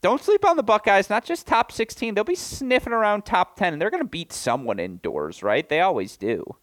[0.00, 1.10] don't sleep on the Buckeyes.
[1.10, 2.14] Not just top 16.
[2.14, 5.68] They'll be sniffing around top 10, and they're going to beat someone indoors, right?
[5.68, 6.56] They always do.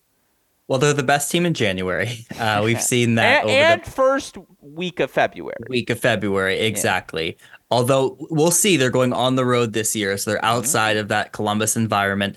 [0.67, 2.25] Well, they're the best team in January.
[2.39, 5.55] Uh, we've seen that and, and the first week of February.
[5.69, 7.27] Week of February, exactly.
[7.27, 7.45] Yeah.
[7.71, 10.45] Although we'll see, they're going on the road this year, so they're mm-hmm.
[10.45, 11.01] outside mm-hmm.
[11.01, 12.35] of that Columbus environment.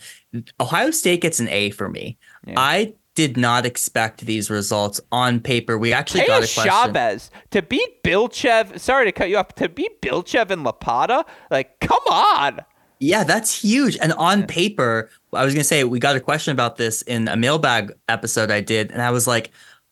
[0.60, 2.16] Ohio State gets an A for me.
[2.46, 2.54] Yeah.
[2.56, 5.76] I did not expect these results on paper.
[5.76, 6.70] We actually got a question.
[6.70, 8.78] Chavez to beat Bilchev.
[8.78, 9.56] Sorry to cut you off.
[9.56, 12.60] To beat Bilchev and Lopata, like come on.
[13.00, 13.98] Yeah, that's huge.
[14.00, 17.36] And on paper, I was gonna say we got a question about this in a
[17.36, 19.50] mailbag episode I did, and I was like,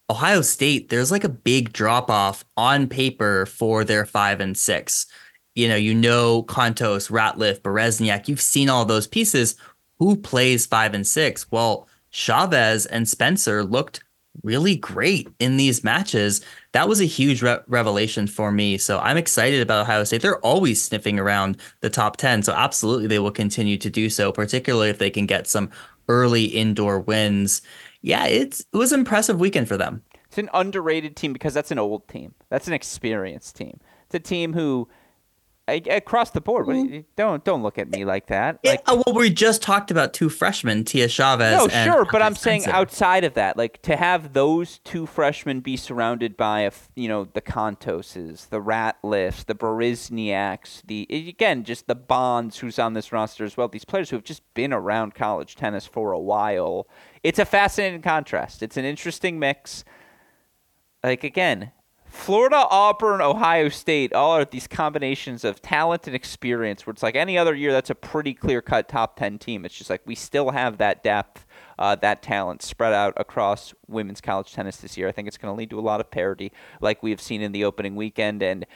[0.08, 5.06] Ohio State, there's like a big drop off on paper for their five and six.
[5.56, 9.56] You know, you know Cantos, Ratliff, Berezniak, you've seen all those pieces.
[9.98, 11.50] Who plays five and six?
[11.50, 14.02] Well, Chavez and Spencer looked
[14.42, 16.40] really great in these matches.
[16.72, 18.78] That was a huge re- revelation for me.
[18.78, 20.22] So I'm excited about Ohio State.
[20.22, 22.42] They're always sniffing around the top 10.
[22.42, 25.70] So absolutely they will continue to do so, particularly if they can get some
[26.08, 27.60] early indoor wins.
[28.00, 30.02] Yeah, it's it was an impressive weekend for them.
[30.24, 32.34] It's an underrated team because that's an old team.
[32.48, 33.78] That's an experienced team.
[34.06, 34.88] It's a team who
[35.68, 36.66] across the board.
[36.66, 37.04] Mm.
[37.16, 38.60] Don't don't look at me like that.
[38.64, 41.52] Like, yeah, well, we just talked about two freshmen, Tia Chavez.
[41.52, 45.76] No, sure, but I'm saying outside of that, like to have those two freshmen be
[45.76, 51.94] surrounded by a, you know, the Cantoses, the Ratliffs, the Berezniaks, the again, just the
[51.96, 53.68] Bonds who's on this roster as well.
[53.68, 56.86] These players who have just been around college tennis for a while.
[57.22, 58.62] It's a fascinating contrast.
[58.62, 59.84] It's an interesting mix.
[61.02, 61.72] Like again,
[62.16, 67.14] Florida, Auburn, Ohio State, all are these combinations of talent and experience where it's like
[67.14, 69.64] any other year, that's a pretty clear cut top 10 team.
[69.64, 71.46] It's just like we still have that depth,
[71.78, 75.06] uh, that talent spread out across women's college tennis this year.
[75.06, 76.50] I think it's going to lead to a lot of parity
[76.80, 78.42] like we have seen in the opening weekend.
[78.42, 78.66] And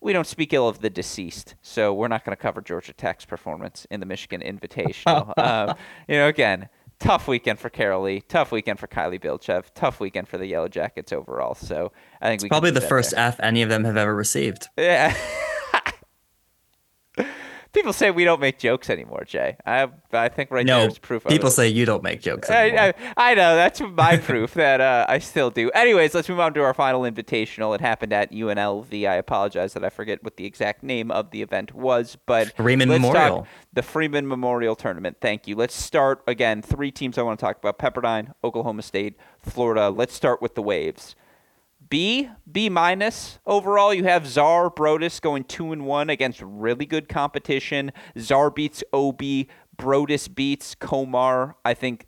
[0.00, 3.24] we don't speak ill of the deceased, so we're not going to cover Georgia Tech's
[3.24, 5.36] performance in the Michigan Invitational.
[5.38, 5.76] um,
[6.08, 6.68] you know, again,
[6.98, 10.68] tough weekend for Carol Lee, tough weekend for Kylie Bilchev, tough weekend for the Yellow
[10.68, 11.54] Jackets overall.
[11.54, 13.20] So I think it's we probably the first there.
[13.20, 14.68] F any of them have ever received.
[14.76, 15.16] Yeah.
[17.76, 19.54] People say we don't make jokes anymore, Jay.
[19.66, 21.26] I I think right no, there is proof.
[21.26, 22.80] Of people say you don't make jokes anymore.
[22.80, 25.70] I, I, I know that's my proof that uh, I still do.
[25.72, 27.74] Anyways, let's move on to our final invitational.
[27.74, 29.06] It happened at UNLV.
[29.06, 32.88] I apologize that I forget what the exact name of the event was, but Freeman
[32.88, 35.18] Memorial, the Freeman Memorial Tournament.
[35.20, 35.54] Thank you.
[35.54, 36.62] Let's start again.
[36.62, 39.90] Three teams I want to talk about: Pepperdine, Oklahoma State, Florida.
[39.90, 41.14] Let's start with the Waves.
[41.88, 43.92] B, B minus overall.
[43.92, 47.92] You have Zaar Broadus going two and one against really good competition.
[48.16, 49.48] Zaar beats Obi.
[49.76, 51.54] Broadus beats Komar.
[51.64, 52.06] I think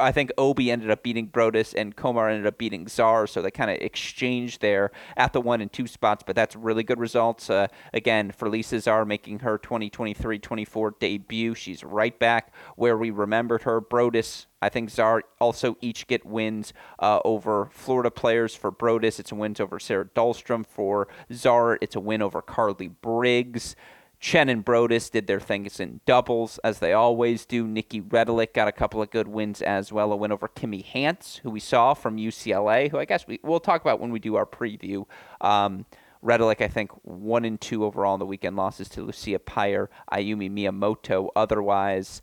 [0.00, 3.50] I think Obi ended up beating Broadus and Komar ended up beating Zaar, so they
[3.50, 6.22] kind of exchanged there at the one and two spots.
[6.26, 7.50] But that's really good results.
[7.50, 13.62] Uh, again, for Lisa Zaar making her 2023-24 debut, she's right back where we remembered
[13.62, 13.80] her.
[13.80, 18.54] Broadus, I think Zaar also each get wins uh, over Florida players.
[18.54, 20.64] For Broadus, it's a win over Sarah Dahlstrom.
[20.66, 23.76] For Zaar, it's a win over Carly Briggs.
[24.20, 27.66] Chen and Broadus did their things in doubles, as they always do.
[27.66, 30.12] Nikki Redlich got a couple of good wins as well.
[30.12, 33.60] A win over Kimmy Hance, who we saw from UCLA, who I guess we, we'll
[33.60, 35.06] talk about when we do our preview.
[35.40, 35.86] Um,
[36.24, 40.50] Redlich, I think, one and two overall in the weekend losses to Lucia Peyer, Ayumi
[40.50, 41.28] Miyamoto.
[41.36, 42.22] Otherwise,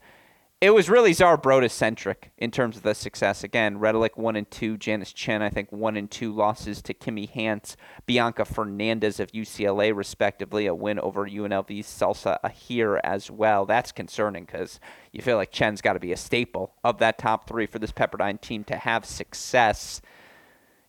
[0.66, 3.44] it was really Zaar Broadus centric in terms of the success.
[3.44, 7.30] Again, Redlich one and two, Janice Chen I think one and two losses to Kimmy
[7.30, 13.68] Hance, Bianca Fernandez of UCLA respectively, a win over UNLV's Salsa Ahir as well.
[13.68, 14.80] That's concerning because
[15.12, 17.92] you feel like Chen's got to be a staple of that top three for this
[17.92, 20.02] Pepperdine team to have success.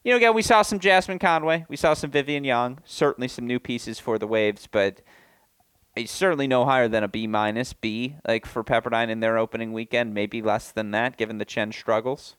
[0.04, 3.46] You know, again, we saw some Jasmine Conway, we saw some Vivian Young, certainly some
[3.46, 5.02] new pieces for the Waves, but
[6.04, 10.12] certainly no higher than a B minus B, like for Pepperdine in their opening weekend.
[10.12, 12.36] Maybe less than that, given the Chen struggles.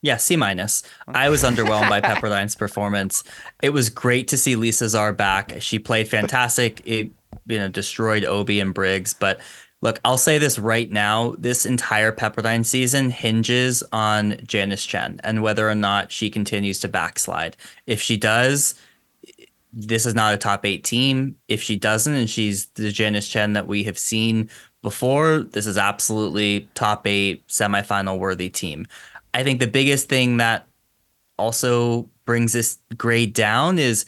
[0.00, 0.82] Yeah, C minus.
[1.08, 3.24] I was underwhelmed by Pepperdine's performance.
[3.62, 5.54] It was great to see Lisa Zaar back.
[5.60, 6.82] She played fantastic.
[6.84, 7.10] It
[7.46, 9.40] you know destroyed Obi and Briggs, but
[9.80, 15.42] look, I'll say this right now: this entire Pepperdine season hinges on Janice Chen and
[15.42, 17.56] whether or not she continues to backslide.
[17.86, 18.74] If she does,
[19.74, 21.36] this is not a top eight team.
[21.48, 24.48] If she doesn't, and she's the Janice Chen that we have seen
[24.82, 28.86] before, this is absolutely top eight semifinal worthy team.
[29.32, 30.66] I think the biggest thing that
[31.38, 34.06] also brings this grade down is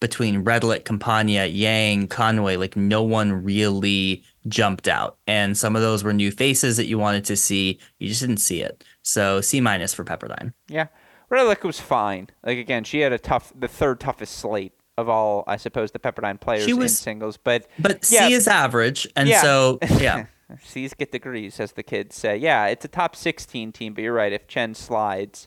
[0.00, 5.18] between Redlich, Campagna, Yang, Conway, like no one really jumped out.
[5.26, 7.78] And some of those were new faces that you wanted to see.
[7.98, 8.84] You just didn't see it.
[9.02, 10.52] So C minus for Pepperdine.
[10.68, 10.86] Yeah.
[11.30, 12.28] Redlich was fine.
[12.42, 16.00] Like again, she had a tough the third toughest slate of all, I suppose, the
[16.00, 17.36] Pepperdine players was, in singles.
[17.36, 19.42] But but yeah, C is average, and yeah.
[19.42, 20.26] so yeah.
[20.62, 22.36] C's get degrees, as the kids say.
[22.36, 24.32] Yeah, it's a top 16 team, but you're right.
[24.32, 25.46] If Chen slides,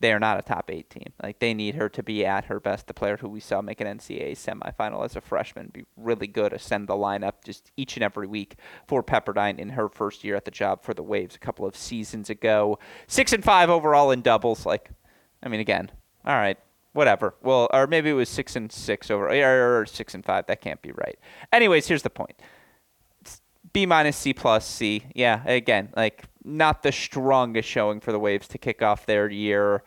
[0.00, 1.12] they are not a top eight team.
[1.22, 2.88] Like they need her to be at her best.
[2.88, 6.52] The player who we saw make an NCAA semifinal as a freshman be really good,
[6.52, 8.56] ascend the lineup just each and every week
[8.88, 11.76] for Pepperdine in her first year at the job for the Waves a couple of
[11.76, 12.78] seasons ago.
[13.06, 14.66] Six and five overall in doubles.
[14.66, 14.90] Like,
[15.42, 15.90] I mean, again,
[16.24, 16.58] all right,
[16.92, 17.34] whatever.
[17.42, 20.46] Well, or maybe it was six and six over, or six and five.
[20.46, 21.18] That can't be right.
[21.52, 22.40] Anyways, here's the point:
[23.72, 25.04] B minus, C plus, C.
[25.14, 29.82] Yeah, again, like not the strongest showing for the Waves to kick off their year.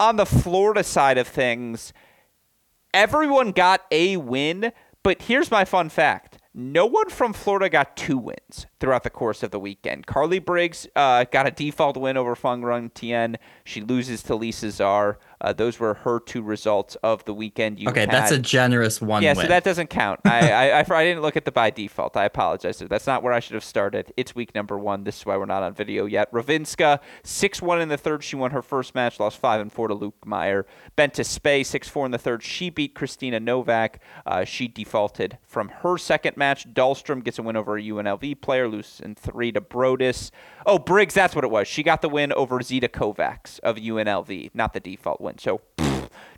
[0.00, 1.92] On the Florida side of things,
[2.92, 4.72] everyone got a win,
[5.02, 6.38] but here's my fun fact.
[6.56, 10.06] No one from Florida got two wins throughout the course of the weekend.
[10.06, 13.36] Carly Briggs uh, got a default win over Fangran Tian.
[13.64, 15.16] She loses to Lisa Zaar.
[15.44, 17.78] Uh, those were her two results of the weekend.
[17.78, 18.10] You okay, had.
[18.10, 19.22] that's a generous one.
[19.22, 19.44] Yeah, win.
[19.44, 20.20] so that doesn't count.
[20.24, 22.16] I, I, I, I, didn't look at the by default.
[22.16, 22.78] I apologize.
[22.78, 24.10] That's not where I should have started.
[24.16, 25.04] It's week number one.
[25.04, 26.32] This is why we're not on video yet.
[26.32, 28.24] Rowinska six one in the third.
[28.24, 29.20] She won her first match.
[29.20, 30.66] Lost five and four to Luke Meyer.
[30.96, 32.42] Bente Spee six four in the third.
[32.42, 34.00] She beat Christina Novak.
[34.24, 36.72] Uh, she defaulted from her second match.
[36.72, 38.66] Dahlstrom gets a win over a UNLV player.
[38.66, 40.30] Loses in three to Broadus.
[40.64, 41.12] Oh, Briggs.
[41.12, 41.68] That's what it was.
[41.68, 45.33] She got the win over Zita Kovacs of UNLV, not the default win.
[45.40, 45.60] So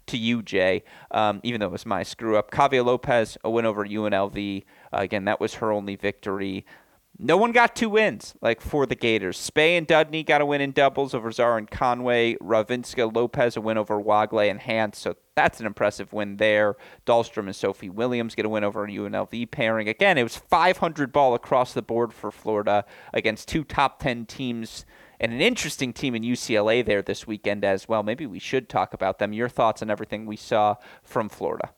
[0.06, 2.50] to you, Jay, um, even though it was my screw up.
[2.50, 4.64] Kavia Lopez, a win over UNLV.
[4.92, 6.64] Uh, again, that was her only victory.
[7.18, 9.38] no one got two wins like for the Gators.
[9.38, 12.34] Spee and Dudeney got a win in doubles over Zaar and Conway.
[12.36, 14.98] Rowinska Lopez a win over Wagley and Hance.
[14.98, 16.76] So that's an impressive win there.
[17.06, 19.88] Dahlstrom and Sophie Williams get a win over UNLV pairing.
[19.88, 24.84] Again, it was 500 ball across the board for Florida against two top 10 teams
[25.20, 28.02] and an interesting team in UCLA there this weekend as well.
[28.02, 29.32] Maybe we should talk about them.
[29.32, 31.70] Your thoughts on everything we saw from Florida?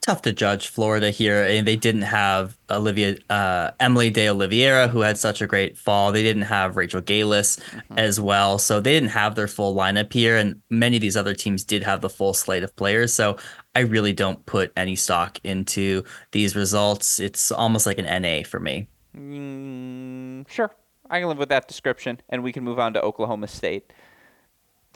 [0.00, 1.44] tough to judge Florida here.
[1.44, 6.12] And they didn't have Olivia uh, Emily De Oliveira, who had such a great fall.
[6.12, 7.98] They didn't have Rachel Gailis mm-hmm.
[7.98, 10.36] as well, so they didn't have their full lineup here.
[10.36, 13.12] And many of these other teams did have the full slate of players.
[13.12, 13.36] So
[13.74, 17.20] I really don't put any stock into these results.
[17.20, 18.88] It's almost like an NA for me.
[19.16, 20.74] Mm, sure,
[21.10, 23.92] I can live with that description, and we can move on to Oklahoma State.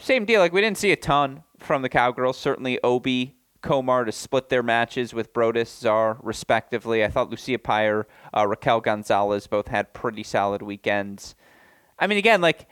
[0.00, 0.40] Same deal.
[0.40, 2.38] Like we didn't see a ton from the Cowgirls.
[2.38, 7.04] Certainly, Obi Komar to split their matches with Broadus Zaar, respectively.
[7.04, 8.06] I thought Lucia Pyre,
[8.36, 11.34] uh, Raquel Gonzalez both had pretty solid weekends.
[11.98, 12.68] I mean, again, like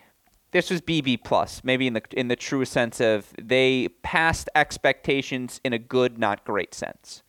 [0.53, 5.61] this was BB plus, maybe in the in the true sense of they passed expectations
[5.64, 7.22] in a good, not great sense.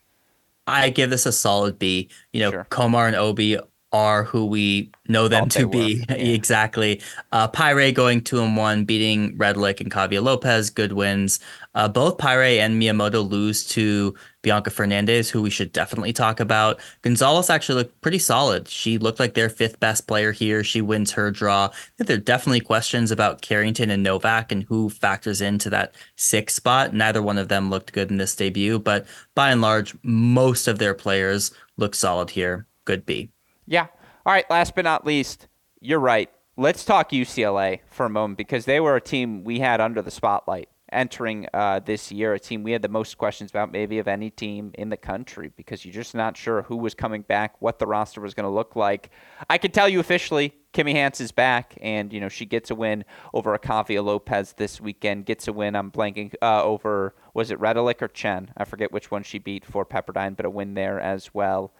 [0.67, 2.09] I give this a solid B.
[2.31, 2.67] You know, sure.
[2.69, 3.57] Komar and Obi
[3.93, 6.03] are who we know them to be.
[6.09, 6.15] Yeah.
[6.15, 7.01] exactly.
[7.31, 10.69] Uh, Pyre going two and one, beating Redlich and Kavia Lopez.
[10.69, 11.39] Good wins.
[11.75, 16.79] Uh, both Pyre and Miyamoto lose to Bianca Fernandez, who we should definitely talk about.
[17.03, 18.67] Gonzalez actually looked pretty solid.
[18.67, 20.63] She looked like their fifth best player here.
[20.63, 21.69] She wins her draw.
[21.97, 26.93] there are definitely questions about Carrington and Novak and who factors into that sixth spot.
[26.93, 30.79] Neither one of them looked good in this debut, but by and large, most of
[30.79, 32.67] their players look solid here.
[32.85, 33.32] Good B.
[33.65, 33.87] Yeah.
[34.25, 34.49] All right.
[34.49, 35.47] Last but not least,
[35.79, 36.29] you're right.
[36.55, 40.11] Let's talk UCLA for a moment because they were a team we had under the
[40.11, 42.33] spotlight entering uh, this year.
[42.33, 45.51] A team we had the most questions about, maybe of any team in the country,
[45.57, 48.53] because you're just not sure who was coming back, what the roster was going to
[48.53, 49.09] look like.
[49.49, 52.75] I can tell you officially, Kimmy Hance is back, and you know she gets a
[52.75, 53.03] win
[53.33, 55.25] over Akavia Lopez this weekend.
[55.25, 55.75] Gets a win.
[55.75, 58.51] I'm blanking uh, over was it Redlich or Chen?
[58.55, 61.73] I forget which one she beat for Pepperdine, but a win there as well.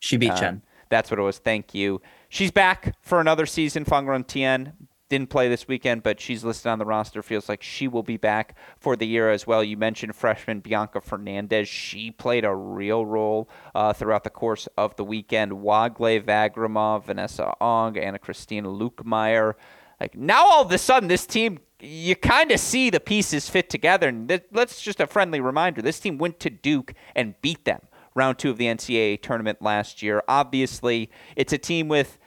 [0.00, 0.62] She beat uh, Chen.
[0.88, 1.38] That's what it was.
[1.38, 2.00] Thank you.
[2.28, 3.84] She's back for another season.
[3.84, 4.72] Fangran Tian
[5.08, 7.22] didn't play this weekend, but she's listed on the roster.
[7.22, 9.64] Feels like she will be back for the year as well.
[9.64, 11.68] You mentioned freshman Bianca Fernandez.
[11.68, 15.62] She played a real role uh, throughout the course of the weekend.
[15.62, 19.54] Wagle Vagramov, Vanessa Ong, Anna Christina Lukemire.
[20.00, 23.70] Like now, all of a sudden, this team you kind of see the pieces fit
[23.70, 24.08] together.
[24.08, 27.80] And th- let's just a friendly reminder: this team went to Duke and beat them
[28.18, 30.22] round two of the NCAA tournament last year.
[30.28, 32.18] Obviously, it's a team with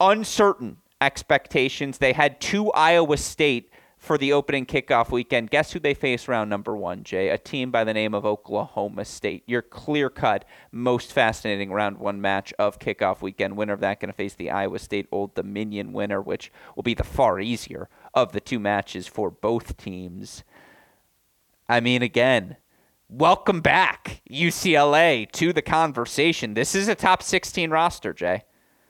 [0.00, 1.98] uncertain expectations.
[1.98, 5.50] They had two Iowa State for the opening kickoff weekend.
[5.50, 7.28] Guess who they face round number one, Jay?
[7.28, 9.42] A team by the name of Oklahoma State.
[9.46, 13.56] Your clear cut, most fascinating round one match of kickoff weekend.
[13.56, 16.94] Winner of that going to face the Iowa State Old Dominion winner, which will be
[16.94, 20.44] the far easier of the two matches for both teams.
[21.68, 22.56] I mean, again,
[23.08, 26.54] welcome back UCLA to the conversation.
[26.54, 28.42] This is a top 16 roster, Jay.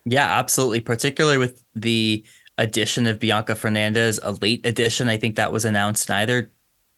[0.05, 0.81] Yeah, absolutely.
[0.81, 2.25] Particularly with the
[2.59, 5.09] addition of Bianca Fernandez, a late addition.
[5.09, 6.51] I think that was announced in either,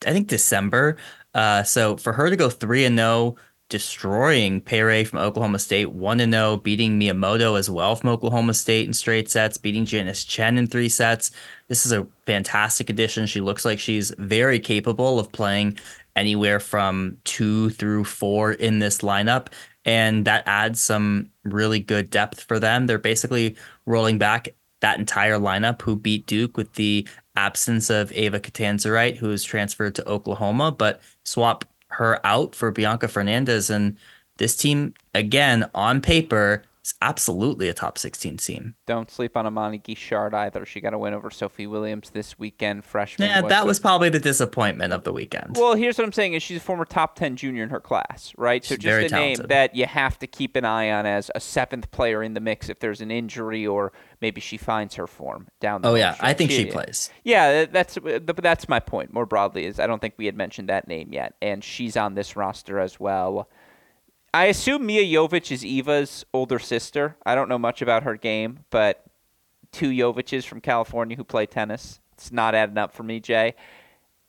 [0.07, 0.97] I think December.
[1.35, 3.37] Uh, so for her to go three and zero, oh,
[3.69, 8.55] destroying Pere from Oklahoma State, one and zero, oh, beating Miyamoto as well from Oklahoma
[8.55, 11.31] State in straight sets, beating Janice Chen in three sets.
[11.69, 13.27] This is a fantastic addition.
[13.27, 15.79] She looks like she's very capable of playing
[16.19, 19.47] anywhere from two through four in this lineup.
[19.85, 22.87] And that adds some really good depth for them.
[22.87, 23.57] They're basically
[23.87, 24.49] rolling back
[24.81, 27.07] that entire lineup who beat Duke with the
[27.37, 33.09] absence of Ava Catanzarite, who is transferred to Oklahoma, but swap her out for Bianca
[33.09, 33.71] Fernandez.
[33.71, 33.97] And
[34.37, 36.63] this team, again, on paper,
[37.03, 38.75] absolutely a top 16 team.
[38.87, 40.65] Don't sleep on Amani Guichard either.
[40.65, 43.29] She got a win over Sophie Williams this weekend, freshman.
[43.29, 45.57] Yeah, that was probably the disappointment of the weekend.
[45.59, 48.33] Well, here's what I'm saying is she's a former top 10 junior in her class,
[48.37, 48.65] right?
[48.65, 49.39] So she's just a talented.
[49.39, 52.41] name that you have to keep an eye on as a seventh player in the
[52.41, 56.17] mix if there's an injury or maybe she finds her form down the Oh yeah,
[56.21, 57.11] I think she, she plays.
[57.25, 60.89] Yeah, that's that's my point more broadly is I don't think we had mentioned that
[60.89, 63.49] name yet and she's on this roster as well.
[64.35, 67.17] I assume Mia Jovic is Eva's older sister.
[67.25, 69.05] I don't know much about her game, but
[69.73, 72.01] two Joviches from California who play tennis.
[72.13, 73.55] It's not adding up for me, Jay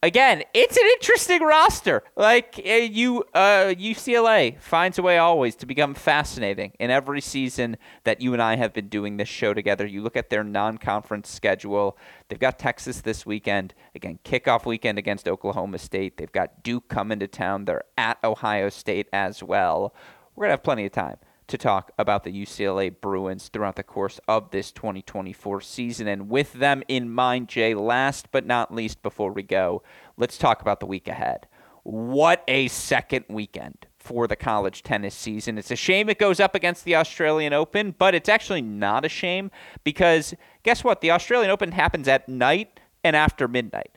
[0.02, 2.04] again, it's an interesting roster.
[2.16, 7.78] Like uh, you, uh, UCLA finds a way always to become fascinating in every season
[8.04, 9.86] that you and I have been doing this show together.
[9.86, 11.98] You look at their non-conference schedule.
[12.28, 13.74] They've got Texas this weekend.
[13.96, 16.18] Again, kickoff weekend against Oklahoma State.
[16.18, 17.66] They've got Duke coming to town.
[17.66, 19.94] They're at Ohio State as well.
[20.36, 21.18] We're gonna have plenty of time
[21.50, 26.08] to talk about the UCLA Bruins throughout the course of this 2024 season.
[26.08, 29.84] And with them in mind, Jay, last but not least, before we go,
[30.18, 31.48] let's talk about the week ahead.
[31.84, 35.58] What a second weekend for the college tennis season.
[35.58, 39.10] It's a shame it goes up against the Australian Open, but it's actually not a
[39.10, 39.52] shame
[39.84, 40.34] because
[40.64, 41.02] guess what?
[41.02, 43.92] The Australian Open happens at night and after midnight.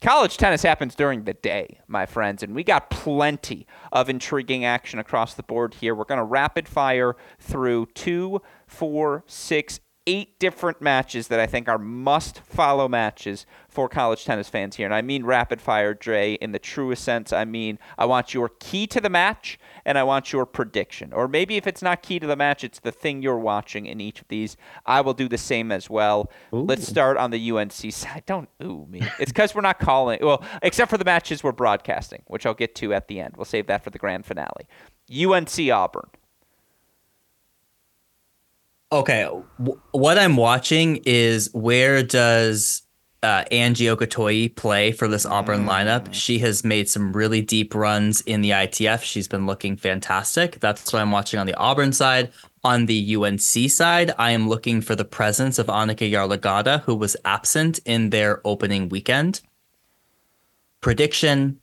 [0.00, 5.00] College tennis happens during the day, my friends, and we got plenty of intriguing action
[5.00, 5.92] across the board here.
[5.92, 11.68] We're going to rapid fire through two, four, six, eight different matches that I think
[11.68, 14.86] are must follow matches for college tennis fans here.
[14.86, 17.30] And I mean rapid fire, Dre, in the truest sense.
[17.30, 21.12] I mean, I want your key to the match and I want your prediction.
[21.12, 24.00] Or maybe if it's not key to the match, it's the thing you're watching in
[24.00, 24.56] each of these.
[24.86, 26.32] I will do the same as well.
[26.54, 26.62] Ooh.
[26.62, 28.22] Let's start on the UNC side.
[28.24, 29.02] Don't ooh me.
[29.20, 32.74] It's because we're not calling, well, except for the matches we're broadcasting, which I'll get
[32.76, 33.34] to at the end.
[33.36, 34.68] We'll save that for the grand finale.
[35.12, 36.08] UNC Auburn.
[38.90, 39.28] Okay,
[39.58, 42.82] w- what I'm watching is where does
[43.22, 45.68] uh, Angie Okotoye play for this Auburn mm.
[45.68, 46.08] lineup?
[46.12, 49.02] She has made some really deep runs in the ITF.
[49.02, 50.60] She's been looking fantastic.
[50.60, 52.32] That's what I'm watching on the Auburn side.
[52.64, 57.16] On the UNC side, I am looking for the presence of Annika Yarlagadda, who was
[57.24, 59.42] absent in their opening weekend.
[60.80, 61.60] Prediction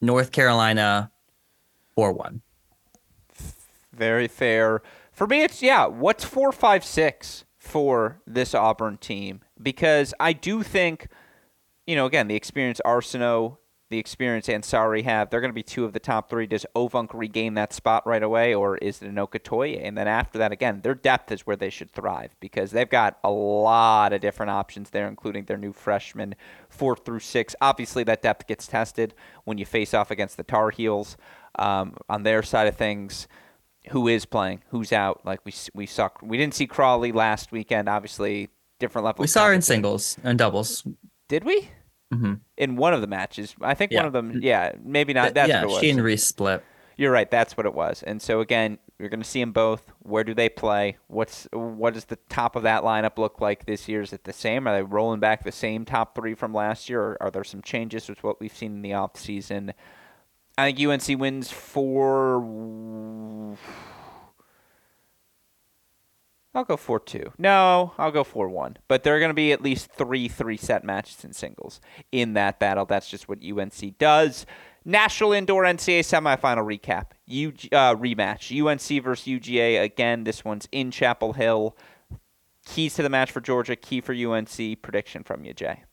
[0.00, 1.10] North Carolina
[1.94, 2.40] 4 1.
[3.92, 4.82] Very fair.
[5.12, 5.86] For me, it's yeah.
[5.86, 9.42] What's four, five, six for this Auburn team?
[9.62, 11.08] Because I do think,
[11.86, 13.58] you know, again, the experience Arceneaux,
[13.90, 16.46] the experience Ansari have, they're going to be two of the top three.
[16.46, 19.86] Does Ovunk regain that spot right away, or is it an Okotoye?
[19.86, 23.18] And then after that, again, their depth is where they should thrive because they've got
[23.22, 26.34] a lot of different options there, including their new freshmen,
[26.70, 27.54] four through six.
[27.60, 29.12] Obviously, that depth gets tested
[29.44, 31.18] when you face off against the Tar Heels
[31.58, 33.28] um, on their side of things
[33.90, 35.20] who is playing, who's out.
[35.24, 37.88] Like we we saw, we didn't see Crawley last weekend.
[37.88, 39.22] Obviously, different level.
[39.22, 40.86] We saw her in singles and doubles.
[41.28, 41.68] Did we?
[42.12, 42.34] Mm-hmm.
[42.58, 44.00] In one of the matches, I think yeah.
[44.00, 44.40] one of them.
[44.42, 45.34] Yeah, maybe not.
[45.34, 45.80] That's yeah, what it was.
[45.80, 46.62] she and Reese split.
[46.96, 47.30] You're right.
[47.30, 48.02] That's what it was.
[48.02, 49.90] And so again, you're going to see them both.
[50.00, 50.98] Where do they play?
[51.08, 54.02] What's what does the top of that lineup look like this year?
[54.02, 54.68] Is it the same?
[54.68, 57.62] Are they rolling back the same top three from last year, or are there some
[57.62, 59.72] changes with what we've seen in the off season?
[60.58, 62.38] I think UNC wins four.
[66.54, 67.32] I'll go 4 2.
[67.38, 68.76] No, I'll go 4 1.
[68.86, 71.80] But there are going to be at least three three set matches in singles
[72.10, 72.84] in that battle.
[72.84, 74.44] That's just what UNC does.
[74.84, 77.12] National Indoor NCAA semifinal recap.
[77.26, 78.50] U, uh, rematch.
[78.52, 79.82] UNC versus UGA.
[79.82, 81.76] Again, this one's in Chapel Hill.
[82.66, 83.76] Keys to the match for Georgia.
[83.76, 84.82] Key for UNC.
[84.82, 85.84] Prediction from you, Jay.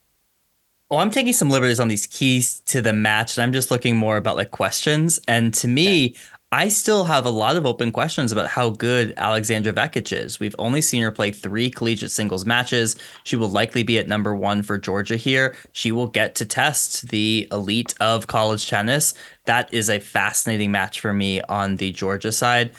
[0.91, 3.95] Oh, I'm taking some liberties on these keys to the match, and I'm just looking
[3.95, 5.19] more about like questions.
[5.27, 6.15] And to me,
[6.51, 10.39] I still have a lot of open questions about how good Alexandra Vekic is.
[10.39, 12.95] We've only seen her play three collegiate singles matches.
[13.23, 15.55] She will likely be at number one for Georgia here.
[15.73, 19.13] She will get to test the elite of college tennis.
[19.45, 22.71] That is a fascinating match for me on the Georgia side.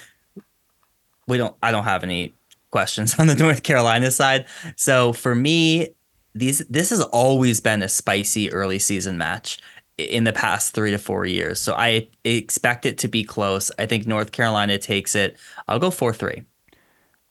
[1.28, 2.34] We don't I don't have any
[2.72, 4.46] questions on the North Carolina side.
[4.74, 5.90] So for me,
[6.34, 9.58] these this has always been a spicy early season match
[9.98, 11.60] in the past three to four years.
[11.60, 13.70] So I expect it to be close.
[13.78, 15.36] I think North Carolina takes it.
[15.68, 16.44] I'll go four three.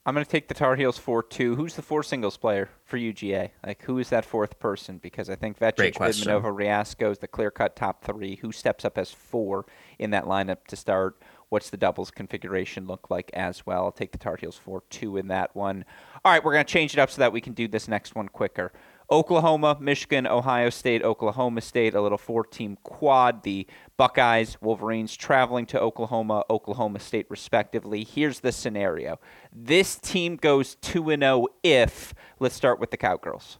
[0.06, 1.56] I'm going to take the Tar Heels 4 2.
[1.56, 3.52] Who's the four singles player for UGA?
[3.64, 4.98] Like, who is that fourth person?
[4.98, 8.38] Because I think Vekic, Vidmanova, Reasco is the clear cut top three.
[8.38, 9.68] Who steps up as four
[10.00, 11.22] in that lineup to start?
[11.50, 13.84] What's the doubles configuration look like as well?
[13.84, 15.86] I'll take the Tar Heels 4 2 in that one.
[16.26, 18.16] All right, we're going to change it up so that we can do this next
[18.16, 18.72] one quicker.
[19.12, 23.44] Oklahoma, Michigan, Ohio State, Oklahoma State, a little four team quad.
[23.44, 23.66] The
[23.98, 28.04] Buckeyes, Wolverines traveling to Oklahoma, Oklahoma State, respectively.
[28.04, 29.20] Here's the scenario
[29.52, 33.60] this team goes 2 0 if, let's start with the Cowgirls.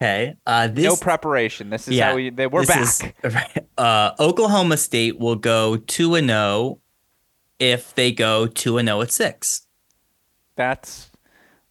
[0.00, 0.36] Okay.
[0.46, 1.70] Uh, this, no preparation.
[1.70, 3.16] This is yeah, how we, they, we're back.
[3.24, 3.34] Is,
[3.78, 6.80] uh, Oklahoma State will go 2 0
[7.58, 9.65] if they go 2 0 at 6.
[10.56, 11.10] That's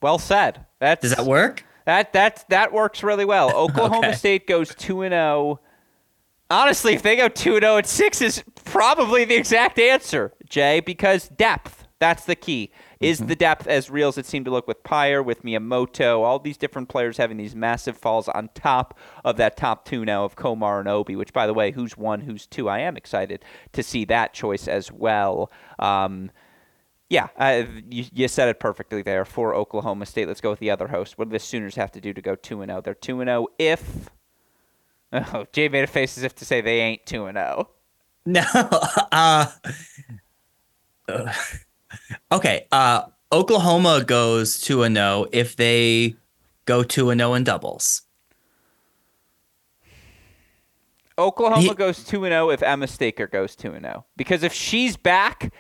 [0.02, 0.66] well said.
[0.80, 1.66] That's, Does that work?
[1.86, 3.50] That that that works really well.
[3.56, 4.14] Oklahoma okay.
[4.14, 5.22] State goes two and zero.
[5.22, 5.60] Oh.
[6.50, 10.34] Honestly, if they go two and zero oh at six, is probably the exact answer,
[10.48, 11.82] Jay, because depth.
[11.98, 12.72] That's the key.
[13.00, 13.28] Is mm-hmm.
[13.28, 16.58] the depth as real as it seemed to look with Pyre, with Miyamoto, all these
[16.58, 20.80] different players having these massive falls on top of that top two now of Komar
[20.80, 22.68] and Obi, which, by the way, who's one, who's two?
[22.68, 25.52] I am excited to see that choice as well.
[25.80, 26.32] Um,
[27.10, 30.28] yeah, uh, you, you said it perfectly there for Oklahoma State.
[30.28, 31.18] Let's go with the other host.
[31.18, 32.82] What do the Sooners have to do to go 2 0?
[32.82, 34.10] They're 2 0 if.
[35.14, 37.70] Oh, Jay made a face as if to say they ain't 2 0.
[38.26, 38.44] No.
[39.12, 39.46] Uh,
[42.32, 42.68] okay.
[42.72, 46.16] Uh, Oklahoma goes 2 and 0 if they
[46.66, 48.02] go 2 and 0 in doubles.
[51.18, 54.06] Oklahoma He- goes 2 and 0 if Emma Staker goes 2 and 0.
[54.18, 55.54] Because if she's back,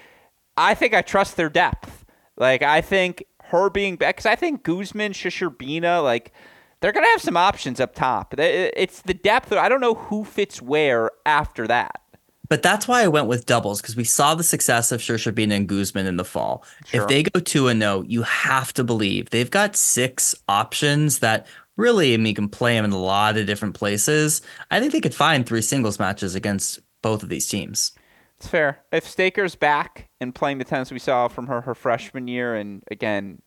[0.57, 2.05] I think I trust their depth.
[2.37, 6.33] Like I think her being back cuz I think Guzman, Shisherbina, like
[6.81, 8.35] they're going to have some options up top.
[8.37, 9.51] It's the depth.
[9.51, 12.01] I don't know who fits where after that.
[12.47, 15.67] But that's why I went with doubles because we saw the success of Shershabina and
[15.67, 16.63] Guzman in the fall.
[16.85, 17.01] Sure.
[17.01, 21.47] If they go 2 and no, you have to believe they've got six options that
[21.75, 24.43] really, I mean, you can play them in a lot of different places.
[24.69, 27.93] I think they could find three singles matches against both of these teams.
[28.37, 28.83] It's fair.
[28.91, 32.83] If Staker's back and playing the tennis we saw from her her freshman year, and
[32.91, 33.41] again,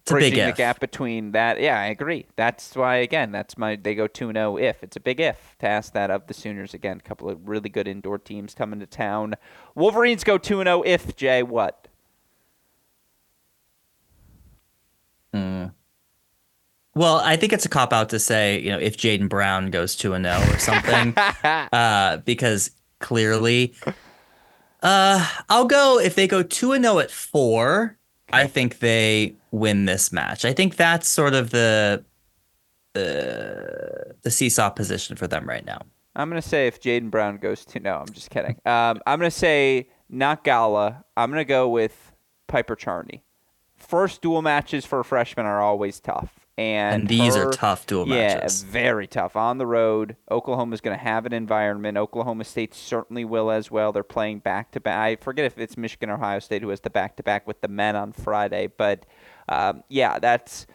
[0.00, 2.26] It's a big bridging the gap between that, yeah, I agree.
[2.36, 5.68] That's why again, that's my they go two zero if it's a big if to
[5.68, 6.98] ask that of the Sooners again.
[6.98, 9.34] A couple of really good indoor teams coming to town.
[9.74, 11.88] Wolverines go two zero if Jay what?
[16.94, 19.94] Well, I think it's a cop out to say, you know, if Jaden Brown goes
[19.96, 21.14] 2 and 0 or something,
[21.72, 23.74] uh, because clearly,
[24.82, 27.96] uh, I'll go if they go 2 and 0 at four.
[28.32, 30.44] I think they win this match.
[30.44, 32.04] I think that's sort of the
[32.94, 35.82] the the seesaw position for them right now.
[36.16, 38.56] I'm gonna say if Jaden Brown goes to no, I'm just kidding.
[38.66, 41.04] Um, I'm gonna say not Gala.
[41.16, 42.12] I'm gonna go with
[42.48, 43.24] Piper Charney.
[43.76, 47.86] First dual matches for a freshman are always tough, and, And these are her- tough
[47.86, 48.62] dual yeah, matches.
[48.62, 50.16] very tough on the road.
[50.30, 51.96] Oklahoma's gonna have an environment.
[51.96, 53.92] Oklahoma State certainly will as well.
[53.92, 54.98] They're playing back to back.
[54.98, 57.60] I forget if it's Michigan or Ohio State who has the back to back with
[57.62, 59.06] the men on Friday, but
[59.48, 60.66] um, yeah, that's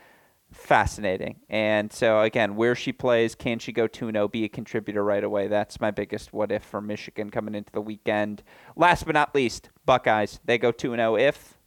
[0.52, 1.36] fascinating.
[1.50, 5.48] And so again, where she plays, can she go 2-0, be a contributor right away?
[5.48, 8.42] That's my biggest what if for Michigan coming into the weekend.
[8.76, 10.40] Last but not least, Buckeyes.
[10.46, 11.58] They go 2-0 if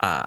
[0.00, 0.26] Uh,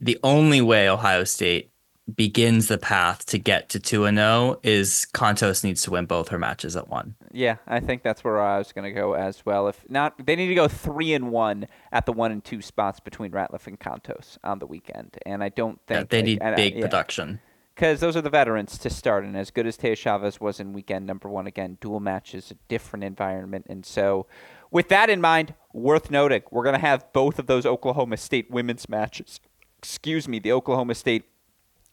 [0.00, 1.70] the only way Ohio State
[2.14, 6.28] begins the path to get to 2 and 0 is Cantos needs to win both
[6.28, 7.16] her matches at one.
[7.32, 9.66] yeah, I think that's where I was going to go as well.
[9.66, 13.00] If not, they need to go three and one at the one and two spots
[13.00, 16.42] between Ratliff and Cantos on the weekend, and I don't Yeah, think they like, need
[16.42, 16.82] I- big yeah.
[16.82, 17.40] production.
[17.74, 19.24] because those are the veterans to start.
[19.24, 22.54] And as good as Taya Chavez was in weekend number one, again, dual matches, a
[22.68, 23.66] different environment.
[23.68, 24.26] And so,
[24.70, 28.48] with that in mind, worth noting, we're going to have both of those Oklahoma State
[28.50, 29.40] women's matches.
[29.86, 31.26] Excuse me, the Oklahoma State.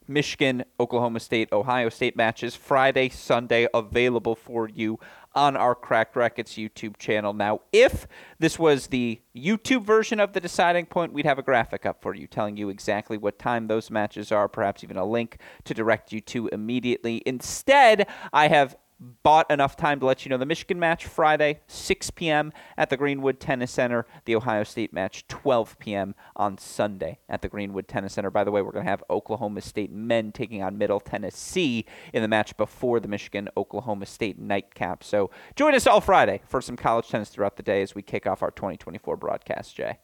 [0.08, 5.00] Michigan, Oklahoma State, Ohio State matches Friday, Sunday available for you
[5.34, 7.34] on our Cracked Racquets YouTube channel.
[7.34, 11.86] Now, if this was the YouTube version of the deciding point, we'd have a graphic
[11.86, 15.38] up for you telling you exactly what time those matches are, perhaps even a link
[15.64, 17.24] to direct you to immediately.
[17.26, 18.76] Instead, I have
[19.24, 22.52] bought enough time to let you know the Michigan match Friday, 6 p.m.
[22.78, 24.06] at the Greenwood Tennis Center.
[24.26, 26.16] The Ohio State match, 12 p.m.
[26.36, 28.32] on Sunday at the Greenwood Tennis Center.
[28.32, 32.22] By the way, we're going to have Oklahoma State men taking on Middle Tennessee in
[32.22, 35.04] the match before the Michigan Oklahoma State nightcap.
[35.04, 38.26] So join us all Friday for some college tennis throughout the day as we kick
[38.26, 40.00] off our 2024 broadcast, Jay.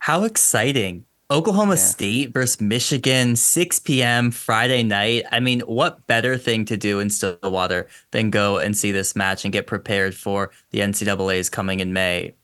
[0.00, 1.04] How exciting!
[1.30, 4.32] Oklahoma State versus Michigan, 6 p.m.
[4.32, 5.22] Friday night.
[5.30, 9.44] I mean, what better thing to do in Stillwater than go and see this match
[9.44, 12.34] and get prepared for the NCAA's coming in May?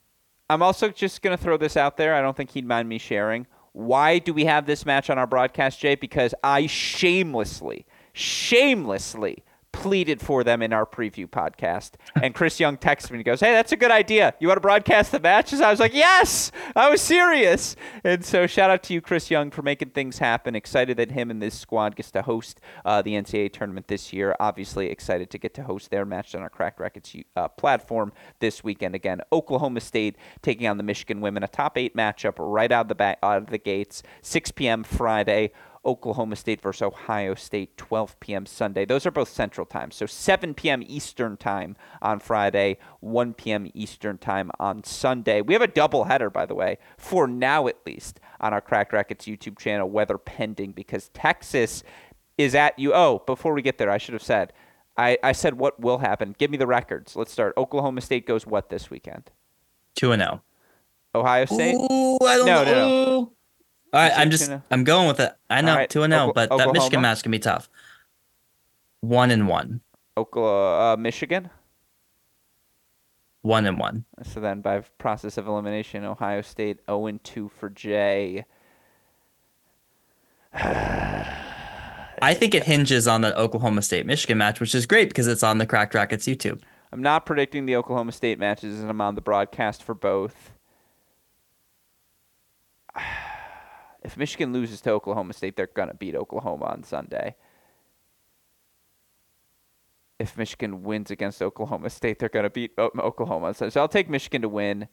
[0.49, 2.15] I'm also just going to throw this out there.
[2.15, 3.49] I don't think he'd mind me sharing.
[3.73, 5.97] Why do we have this match on our broadcast, Jay?
[5.97, 9.43] Because I shamelessly, shamelessly
[9.77, 11.93] pleaded for them in our preview podcast.
[12.21, 14.35] And Chris Young texted me and goes, Hey, that's a good idea.
[14.41, 15.61] You want to broadcast the matches?
[15.61, 17.77] I was like, Yes, I was serious.
[18.03, 20.57] And so shout out to you, Chris Young, for making things happen.
[20.57, 24.35] Excited that him and this squad gets to host uh, the NCAA tournament this year.
[24.41, 28.65] Obviously excited to get to host their match on our Cracked Racquets uh, platform this
[28.65, 28.95] weekend.
[28.95, 32.89] Again, Oklahoma State taking on the Michigan women, a top eight matchup right out of
[32.89, 34.83] the back, out of the gates, 6 p.m.
[34.83, 35.53] Friday.
[35.87, 38.45] Oklahoma State versus Ohio State, 12 p.m.
[38.45, 38.85] Sunday.
[38.85, 39.91] Those are both Central Time.
[39.93, 40.83] So 7 p.m.
[40.87, 43.71] Eastern Time on Friday, 1 p.m.
[43.73, 45.41] Eastern Time on Sunday.
[45.41, 48.93] We have a double header, by the way, for now at least, on our Crack
[48.93, 51.85] Racquets YouTube channel, weather pending, because Texas
[52.37, 52.93] is at you.
[52.93, 54.53] Oh, before we get there, I should have said,
[54.97, 56.35] I, I said what will happen.
[56.37, 57.15] Give me the records.
[57.17, 57.55] Let's start.
[57.57, 59.31] Oklahoma State goes what this weekend?
[59.95, 60.43] 2 and 0.
[61.15, 61.75] Ohio State?
[61.75, 62.73] Ooh, I don't No, know.
[62.73, 63.33] no, no.
[63.93, 64.51] All right, I'm just.
[64.71, 65.33] I'm going with it.
[65.49, 67.71] I know right, 2 and 0, Okla- but that Michigan match can be tough.
[69.01, 69.81] 1 and 1.
[70.17, 71.51] Oklahoma, uh, Michigan?
[73.43, 74.05] 1 and 1.
[74.25, 78.45] So then, by process of elimination, Ohio State 0 and 2 for Jay.
[82.23, 85.43] I think it hinges on the Oklahoma State Michigan match, which is great because it's
[85.43, 86.61] on the Cracked Racquets YouTube.
[86.93, 90.51] I'm not predicting the Oklahoma State matches, and I'm on the broadcast for both.
[94.07, 97.35] If Michigan loses to Oklahoma State, they're going to beat Oklahoma on Sunday.
[100.21, 103.73] If Michigan wins against Oklahoma State, they're going to beat oh, Oklahoma on Sunday.
[103.73, 104.87] So I'll take Michigan to win.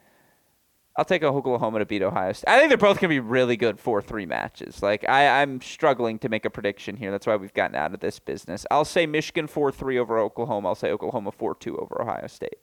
[0.97, 2.49] I'll take Oklahoma to beat Ohio State.
[2.49, 4.81] I think they're both going to be really good 4 3 matches.
[4.81, 7.11] Like, I, I'm struggling to make a prediction here.
[7.11, 8.65] That's why we've gotten out of this business.
[8.71, 10.69] I'll say Michigan 4 3 over Oklahoma.
[10.69, 12.62] I'll say Oklahoma 4 2 over Ohio State.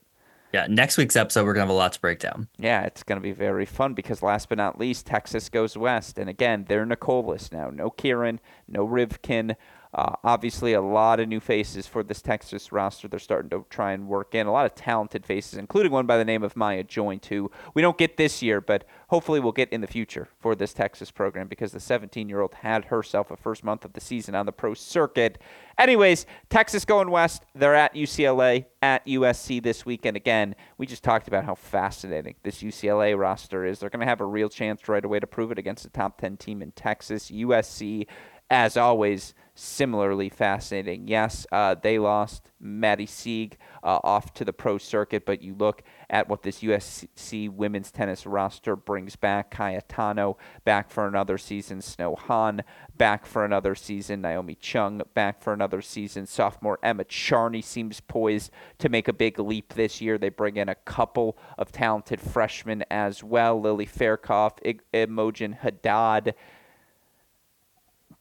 [0.53, 2.49] Yeah, next week's episode, we're going to have a lot to break down.
[2.59, 6.19] Yeah, it's going to be very fun because last but not least, Texas goes west.
[6.19, 7.71] And again, they're Nicolas now.
[7.71, 9.55] No Khirin, no Rivkin.
[9.93, 13.09] Uh, obviously, a lot of new faces for this Texas roster.
[13.09, 16.17] They're starting to try and work in a lot of talented faces, including one by
[16.17, 19.69] the name of Maya Joint, who we don't get this year, but hopefully we'll get
[19.71, 23.37] in the future for this Texas program because the 17 year old had herself a
[23.37, 25.39] first month of the season on the pro circuit.
[25.77, 27.45] Anyways, Texas going west.
[27.55, 30.17] They're at UCLA, at USC this weekend.
[30.17, 33.81] Again, we just talked about how fascinating this UCLA roster is.
[33.81, 36.21] They're going to have a real chance right away to prove it against a top
[36.21, 37.31] 10 team in Texas.
[37.31, 38.07] USC,
[38.51, 41.07] as always, similarly fascinating.
[41.07, 45.83] Yes, uh, they lost Maddie Sieg uh, off to the pro circuit, but you look
[46.09, 49.51] at what this USC women's tennis roster brings back.
[49.51, 51.83] Cayetano back for another season.
[51.83, 52.63] Snow Hahn
[52.97, 54.23] back for another season.
[54.23, 56.27] Naomi Chung back for another season.
[56.27, 60.17] Sophomore Emma Charney seems poised to make a big leap this year.
[60.17, 63.61] They bring in a couple of talented freshmen as well.
[63.61, 64.57] Lily Fairclough,
[64.93, 66.35] Imogen Haddad.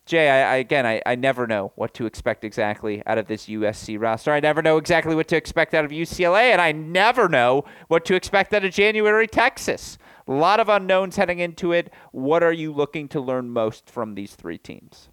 [0.09, 3.45] Jay, I, I, again, I, I never know what to expect exactly out of this
[3.45, 4.31] USC roster.
[4.31, 8.05] I never know exactly what to expect out of UCLA, and I never know what
[8.05, 9.99] to expect out of January Texas.
[10.27, 11.93] A lot of unknowns heading into it.
[12.11, 15.09] What are you looking to learn most from these three teams?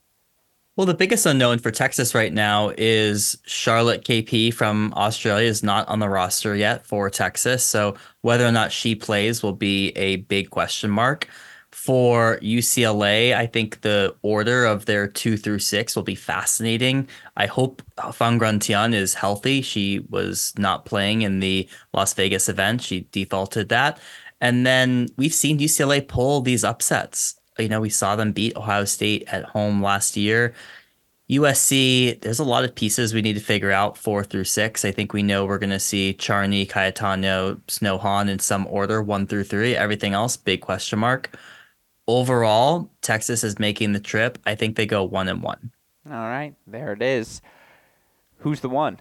[0.76, 5.86] Well, the biggest unknown for Texas right now is Charlotte KP from Australia is not
[5.88, 7.62] on the roster yet for Texas.
[7.64, 11.28] So whether or not she plays will be a big question mark.
[11.76, 17.06] For UCLA, I think the order of their two through six will be fascinating.
[17.36, 19.60] I hope Fangran Tian is healthy.
[19.60, 22.80] She was not playing in the Las Vegas event.
[22.82, 24.00] She defaulted that.
[24.40, 27.38] And then we've seen UCLA pull these upsets.
[27.58, 30.54] You know, we saw them beat Ohio State at home last year.
[31.30, 34.84] USC, there's a lot of pieces we need to figure out four through six.
[34.84, 39.02] I think we know we're going to see Charney, Cayetano, Snow Hahn in some order,
[39.02, 39.76] one through three.
[39.76, 41.36] Everything else, big question mark
[42.08, 44.38] overall, Texas is making the trip.
[44.46, 45.72] I think they go one and one.
[46.10, 47.40] All right, there it is.
[48.38, 49.00] Who's the one?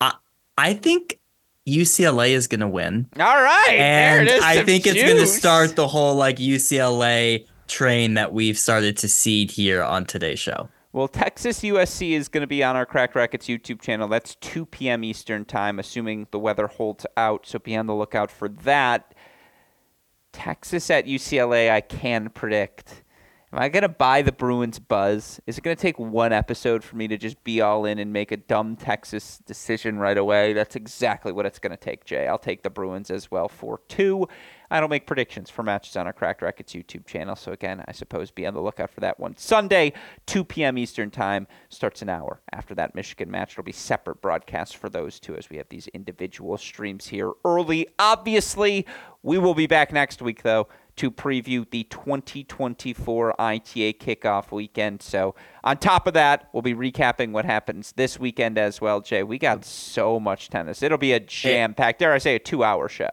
[0.00, 0.14] I
[0.56, 1.18] I think
[1.68, 3.06] UCLA is going to win.
[3.18, 4.94] All right, and I think juice.
[4.94, 9.82] it's going to start the whole like UCLA train that we've started to seed here
[9.82, 10.68] on today's show.
[10.92, 14.08] Well, Texas USC is going to be on our Cracked Racquets YouTube channel.
[14.08, 15.04] That's 2 p.m.
[15.04, 17.46] Eastern Time, assuming the weather holds out.
[17.46, 19.14] So be on the lookout for that.
[20.32, 23.02] Texas at UCLA, I can predict.
[23.52, 25.40] Am I going to buy the Bruins buzz?
[25.44, 28.12] Is it going to take one episode for me to just be all in and
[28.12, 30.52] make a dumb Texas decision right away?
[30.52, 32.28] That's exactly what it's going to take, Jay.
[32.28, 34.28] I'll take the Bruins as well for two.
[34.70, 37.34] I don't make predictions for matches on our Cracked Racquets YouTube channel.
[37.34, 39.36] So, again, I suppose be on the lookout for that one.
[39.36, 39.92] Sunday,
[40.26, 40.78] 2 p.m.
[40.78, 43.52] Eastern Time, starts an hour after that Michigan match.
[43.52, 47.88] It'll be separate broadcasts for those two as we have these individual streams here early.
[47.98, 48.86] Obviously,
[49.22, 55.00] we will be back next week, though to preview the 2024 ITA kickoff weekend.
[55.00, 59.22] So, on top of that, we'll be recapping what happens this weekend as well, Jay.
[59.22, 60.82] We got so much tennis.
[60.82, 63.08] It'll be a jam packed, dare I say, a two hour show.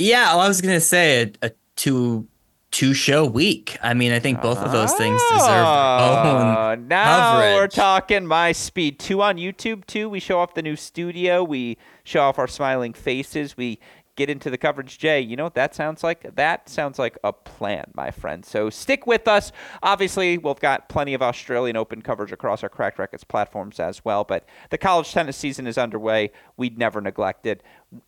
[0.00, 2.26] Yeah, well, I was gonna say a, a two
[2.70, 3.76] two show week.
[3.82, 6.78] I mean, I think both of those things deserve their ah, own.
[6.78, 7.54] Oh, now coverage.
[7.54, 8.98] we're talking my speed.
[8.98, 10.08] Two on YouTube too.
[10.08, 11.44] We show off the new studio.
[11.44, 13.58] We show off our smiling faces.
[13.58, 13.78] We
[14.20, 16.34] get into the coverage, Jay, you know what that sounds like?
[16.34, 18.44] That sounds like a plan, my friend.
[18.44, 19.50] So stick with us.
[19.82, 24.24] Obviously, we've got plenty of Australian Open coverage across our Cracked Racquets platforms as well,
[24.24, 26.32] but the college tennis season is underway.
[26.58, 27.62] We'd never neglect it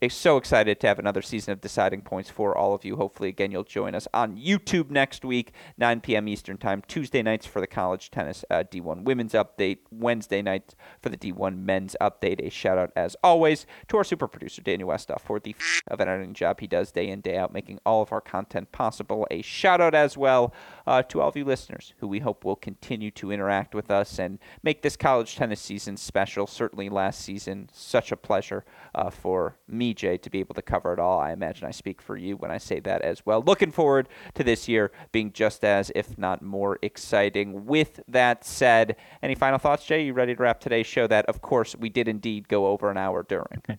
[0.09, 2.97] so excited to have another season of deciding points for all of you.
[2.97, 6.29] Hopefully, again, you'll join us on YouTube next week, 9 p.m.
[6.29, 6.83] Eastern Time.
[6.87, 9.79] Tuesday nights for the college tennis uh, D1 women's update.
[9.91, 12.45] Wednesday nights for the D1 men's update.
[12.45, 15.55] A shout out, as always, to our super producer, Daniel Westoff, for the
[15.89, 18.71] of an editing job he does day in, day out, making all of our content
[18.71, 19.27] possible.
[19.31, 20.55] A shout out as well
[20.87, 24.19] uh, to all of you listeners who we hope will continue to interact with us
[24.19, 26.47] and make this college tennis season special.
[26.47, 28.65] Certainly, last season, such a pleasure
[28.95, 31.19] uh, for me, Jay, to be able to cover it all.
[31.19, 33.43] I imagine I speak for you when I say that as well.
[33.43, 37.67] Looking forward to this year being just as, if not more, exciting.
[37.67, 40.05] With that said, any final thoughts, Jay?
[40.05, 41.07] You ready to wrap today's show?
[41.07, 43.63] That, of course, we did indeed go over an hour during.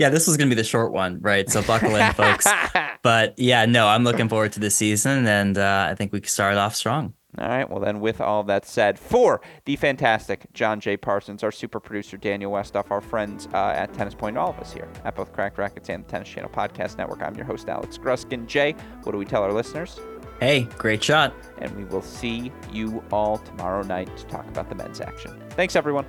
[0.00, 1.48] Yeah, this was going to be the short one, right?
[1.48, 2.44] So buckle in, folks.
[3.02, 6.28] But yeah, no, I'm looking forward to the season, and uh, I think we can
[6.28, 7.14] start off strong.
[7.38, 7.68] All right.
[7.68, 10.96] Well, then, with all that said, for the fantastic John J.
[10.96, 14.72] Parsons, our super producer Daniel Westoff, our friends uh, at Tennis Point, all of us
[14.72, 17.98] here at both Cracked Racquets and the Tennis Channel Podcast Network, I'm your host, Alex
[17.98, 18.46] Gruskin.
[18.46, 18.74] Jay,
[19.04, 20.00] what do we tell our listeners?
[20.40, 21.34] Hey, great shot.
[21.58, 25.38] And we will see you all tomorrow night to talk about the men's action.
[25.50, 26.06] Thanks, everyone.